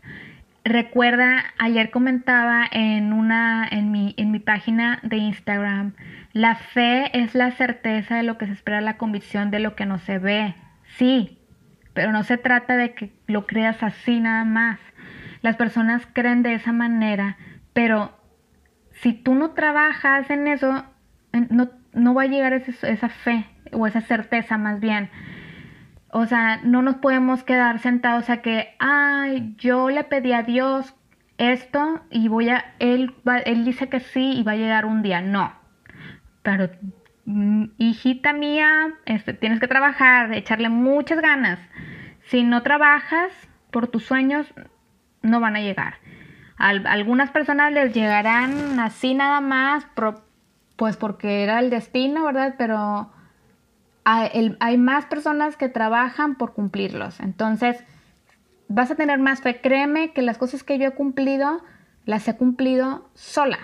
Recuerda, 0.64 1.54
ayer 1.60 1.92
comentaba 1.92 2.66
en 2.72 3.14
una 3.14 3.68
en 3.70 3.92
mi, 3.92 4.16
en 4.18 4.32
mi 4.32 4.40
página 4.40 4.98
de 5.04 5.18
Instagram, 5.18 5.94
la 6.34 6.56
fe 6.56 7.16
es 7.16 7.36
la 7.36 7.52
certeza 7.52 8.16
de 8.16 8.24
lo 8.24 8.40
que 8.40 8.48
se 8.48 8.54
espera, 8.54 8.82
la 8.82 8.98
convicción 8.98 9.52
de 9.52 9.60
lo 9.60 9.76
que 9.76 9.86
no 9.86 10.00
se 10.00 10.18
ve. 10.18 10.56
Sí, 10.98 11.38
pero 11.94 12.12
no 12.12 12.24
se 12.24 12.38
trata 12.38 12.76
de 12.76 12.96
que 12.96 13.14
lo 13.28 13.46
creas 13.46 13.84
así 13.84 14.20
nada 14.20 14.46
más. 14.46 14.80
Las 15.44 15.58
personas 15.58 16.08
creen 16.12 16.42
de 16.42 16.56
esa 16.56 16.74
manera, 16.74 17.38
pero 17.74 18.20
si 18.94 19.14
tú 19.14 19.36
no 19.36 19.52
trabajas 19.52 20.28
en 20.32 20.48
eso, 20.48 20.86
no, 21.52 21.70
no 21.94 22.16
va 22.16 22.24
a 22.24 22.28
llegar 22.28 22.54
esa, 22.54 22.90
esa 22.90 23.10
fe 23.10 23.46
o 23.72 23.86
esa 23.86 24.02
certeza 24.02 24.58
más 24.58 24.80
bien. 24.80 25.12
O 26.18 26.28
sea, 26.28 26.62
no 26.64 26.82
nos 26.82 26.96
podemos 26.96 27.44
quedar 27.44 27.80
sentados 27.80 28.30
a 28.30 28.42
que, 28.42 28.74
ay, 28.80 29.54
yo 29.58 29.90
le 29.90 30.06
pedí 30.06 30.32
a 30.32 30.44
Dios 30.44 30.96
esto 31.38 32.06
y 32.10 32.30
voy 32.30 32.48
a, 32.48 32.74
él, 32.80 33.14
él 33.44 33.66
dice 33.66 33.90
que 33.90 34.00
sí 34.00 34.32
y 34.32 34.44
va 34.44 34.54
a 34.54 34.56
llegar 34.56 34.86
un 34.86 35.02
día. 35.02 35.20
No. 35.20 35.52
Pero, 36.42 36.70
mm, 37.26 37.66
hijita 37.80 38.32
mía, 38.32 38.94
este, 39.04 39.34
tienes 39.34 39.60
que 39.60 39.68
trabajar, 39.68 40.34
echarle 40.34 40.70
muchas 40.70 41.20
ganas. 41.20 41.60
Si 42.28 42.44
no 42.44 42.64
trabajas 42.64 43.34
por 43.70 43.88
tus 43.88 44.06
sueños, 44.06 44.48
no 45.22 45.42
van 45.42 45.58
a 45.58 45.62
llegar. 45.62 45.96
A 46.58 46.70
algunas 46.70 47.30
personas 47.32 47.74
les 47.74 47.94
llegarán 47.94 48.80
así 48.80 49.16
nada 49.16 49.42
más, 49.42 49.86
pues 50.78 50.96
porque 50.96 51.44
era 51.44 51.60
el 51.60 51.70
destino, 51.70 52.24
¿verdad? 52.24 52.56
Pero 52.58 53.12
hay, 54.06 54.78
más 54.78 55.06
personas 55.08 55.58
que 55.58 55.68
trabajan 55.68 56.36
por 56.36 56.54
cumplirlos. 56.54 57.20
Entonces, 57.20 57.84
vas 58.68 58.92
a 58.92 58.96
tener 58.96 59.20
más 59.20 59.42
fe. 59.42 59.60
Créeme 59.62 60.14
que 60.14 60.22
las 60.22 60.38
cosas 60.38 60.64
que 60.64 60.78
yo 60.78 60.88
he 60.88 60.92
cumplido, 60.92 61.62
las 62.06 62.28
he 62.28 62.38
cumplido 62.38 63.10
sola. 63.16 63.58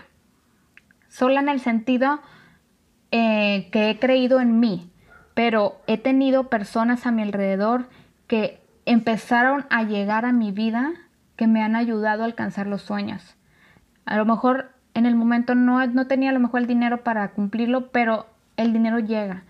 Sola 1.08 1.42
en 1.42 1.50
el 1.50 1.60
sentido 1.60 2.22
eh, 3.12 3.70
que 3.72 3.92
he 3.92 4.00
creído 4.00 4.40
en 4.40 4.60
mí. 4.60 4.90
Pero 5.36 5.80
he 5.86 5.98
tenido 5.98 6.50
personas 6.50 7.06
a 7.06 7.12
mi 7.12 7.22
alrededor 7.22 7.88
que 8.28 8.60
empezaron 8.86 9.66
a 9.70 9.84
llegar 9.84 10.26
a 10.26 10.34
mi 10.34 10.52
vida 10.52 10.92
que 11.36 11.46
me 11.46 11.62
han 11.62 11.76
ayudado 11.76 12.24
a 12.24 12.26
alcanzar 12.26 12.66
los 12.66 12.82
sueños. 12.82 13.36
A 14.06 14.18
lo 14.18 14.26
mejor 14.26 14.72
en 14.96 15.06
el 15.06 15.16
momento 15.16 15.54
no, 15.54 15.86
no 15.86 16.08
tenía 16.08 16.32
a 16.32 16.34
lo 16.34 16.40
mejor 16.40 16.62
el 16.62 16.68
dinero 16.68 17.04
para 17.04 17.32
cumplirlo, 17.32 17.92
pero 17.92 18.26
el 18.58 18.74
dinero 18.74 19.00
llega 19.00 19.44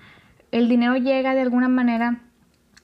el 0.51 0.67
dinero 0.69 0.95
llega 0.95 1.33
de 1.33 1.41
alguna 1.41 1.69
manera, 1.69 2.19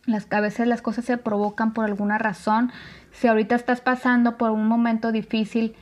las, 0.05 0.27
a 0.31 0.39
veces 0.39 0.67
las 0.67 0.81
cosas 0.81 1.05
se 1.05 1.17
provocan 1.17 1.73
por 1.73 1.85
alguna 1.85 2.17
razón. 2.17 2.71
Si 3.11 3.27
ahorita 3.27 3.55
estás 3.55 3.81
pasando 3.81 4.37
por 4.37 4.51
un 4.51 4.67
momento 4.67 5.11
difícil, 5.11 5.75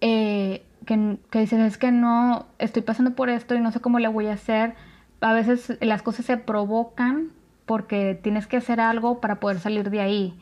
eh, 0.00 0.64
que, 0.84 1.18
que 1.30 1.40
dices, 1.40 1.60
es 1.60 1.78
que 1.78 1.90
no, 1.90 2.46
estoy 2.58 2.82
pasando 2.82 3.14
por 3.14 3.30
esto 3.30 3.54
y 3.54 3.60
no 3.60 3.72
sé 3.72 3.80
cómo 3.80 3.98
le 3.98 4.08
voy 4.08 4.26
a 4.26 4.34
hacer. 4.34 4.74
A 5.20 5.32
veces 5.32 5.78
las 5.80 6.02
cosas 6.02 6.26
se 6.26 6.36
provocan 6.36 7.32
porque 7.64 8.18
tienes 8.22 8.46
que 8.46 8.58
hacer 8.58 8.80
algo 8.80 9.20
para 9.20 9.40
poder 9.40 9.58
salir 9.58 9.90
de 9.90 10.00
ahí. 10.00 10.38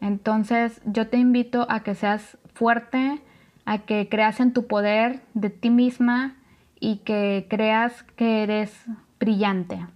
Entonces 0.00 0.80
yo 0.84 1.08
te 1.08 1.16
invito 1.16 1.66
a 1.70 1.80
que 1.80 1.94
seas 1.94 2.38
fuerte, 2.54 3.22
a 3.64 3.78
que 3.78 4.08
creas 4.08 4.40
en 4.40 4.52
tu 4.52 4.66
poder 4.66 5.22
de 5.34 5.50
ti 5.50 5.70
misma 5.70 6.36
y 6.80 6.98
que 6.98 7.46
creas 7.48 8.02
que 8.16 8.42
eres 8.42 8.72
brillante. 9.18 9.86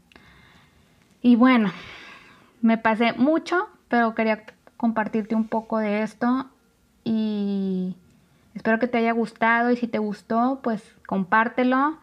Y 1.23 1.37
bueno, 1.37 1.73
me 2.61 2.77
pasé 2.79 3.13
mucho, 3.13 3.69
pero 3.89 4.15
quería 4.15 4.45
compartirte 4.77 5.35
un 5.37 5.47
poco 5.47 5.79
de 5.79 6.03
esto 6.03 6.47
y 7.05 7.95
espero 8.55 8.79
que 8.81 8.89
te 8.89 8.99
haya 8.99 9.13
gustado 9.13 9.71
y 9.71 9.77
si 9.77 9.87
te 9.87 9.99
gustó, 9.99 10.61
pues 10.63 10.83
compártelo. 11.07 11.99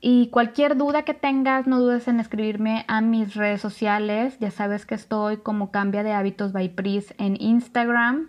Y 0.00 0.28
cualquier 0.28 0.76
duda 0.76 1.02
que 1.02 1.14
tengas, 1.14 1.66
no 1.66 1.80
dudes 1.80 2.06
en 2.06 2.20
escribirme 2.20 2.84
a 2.86 3.00
mis 3.00 3.34
redes 3.34 3.60
sociales. 3.60 4.38
Ya 4.38 4.50
sabes 4.50 4.86
que 4.86 4.94
estoy 4.94 5.38
como 5.38 5.70
Cambia 5.70 6.04
de 6.04 6.12
Hábitos 6.12 6.52
by 6.52 6.68
Pris 6.68 7.14
en 7.18 7.36
Instagram. 7.40 8.28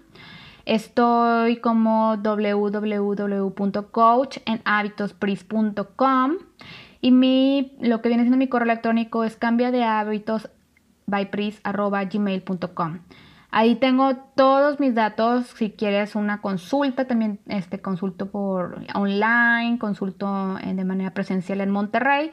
Estoy 0.66 1.58
como 1.58 2.18
www.coach 2.18 3.18
en 4.46 4.62
hábitospris.com. 4.66 6.38
Y 7.02 7.12
mi, 7.12 7.78
lo 7.80 8.02
que 8.02 8.10
viene 8.10 8.24
siendo 8.24 8.38
mi 8.38 8.48
correo 8.48 8.66
electrónico 8.66 9.24
es 9.24 9.36
cambia 9.38 9.72
de 9.72 9.84
hábitos 9.84 10.50
by 11.08 11.30
gmail.com. 12.12 13.00
Ahí 13.52 13.76
tengo 13.76 14.16
todos 14.36 14.80
mis 14.80 14.94
datos. 14.94 15.48
Si 15.48 15.72
quieres 15.72 16.16
una 16.16 16.42
consulta, 16.42 17.06
también 17.06 17.40
este, 17.48 17.82
consulto 17.82 18.30
por 18.30 18.80
online, 18.94 19.80
consulto 19.80 20.58
eh, 20.60 20.74
de 20.76 20.86
manera 20.86 21.14
presencial 21.14 21.62
en 21.62 21.72
Monterrey. 21.72 22.32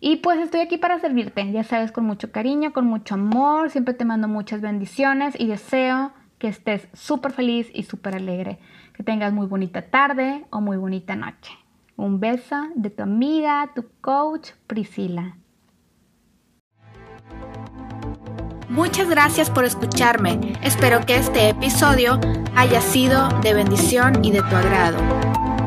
Y 0.00 0.16
pues 0.16 0.40
estoy 0.40 0.60
aquí 0.60 0.78
para 0.78 0.98
servirte, 0.98 1.50
ya 1.52 1.62
sabes, 1.62 1.92
con 1.92 2.04
mucho 2.04 2.32
cariño, 2.32 2.72
con 2.72 2.86
mucho 2.86 3.14
amor. 3.14 3.70
Siempre 3.70 3.94
te 3.94 4.04
mando 4.04 4.28
muchas 4.28 4.60
bendiciones 4.60 5.34
y 5.38 5.46
deseo 5.46 6.12
que 6.38 6.48
estés 6.48 6.88
súper 6.92 7.32
feliz 7.32 7.70
y 7.72 7.84
súper 7.84 8.16
alegre. 8.16 8.58
Que 8.94 9.04
tengas 9.04 9.32
muy 9.32 9.46
bonita 9.46 9.82
tarde 9.82 10.44
o 10.50 10.60
muy 10.60 10.76
bonita 10.76 11.14
noche. 11.16 11.61
Un 12.02 12.18
beso 12.18 12.56
de 12.74 12.90
tu 12.90 13.04
amiga, 13.04 13.70
tu 13.76 13.84
coach 14.00 14.50
Priscila. 14.66 15.36
Muchas 18.68 19.08
gracias 19.08 19.48
por 19.48 19.64
escucharme. 19.64 20.54
Espero 20.64 21.06
que 21.06 21.14
este 21.14 21.50
episodio 21.50 22.18
haya 22.56 22.80
sido 22.80 23.28
de 23.42 23.54
bendición 23.54 24.24
y 24.24 24.32
de 24.32 24.40
tu 24.40 24.56
agrado. 24.56 24.98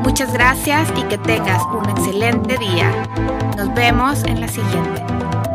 Muchas 0.02 0.30
gracias 0.34 0.92
y 0.98 1.04
que 1.04 1.16
tengas 1.16 1.62
un 1.72 1.88
excelente 1.88 2.58
día. 2.58 2.92
Nos 3.56 3.74
vemos 3.74 4.22
en 4.24 4.42
la 4.42 4.48
siguiente. 4.48 5.45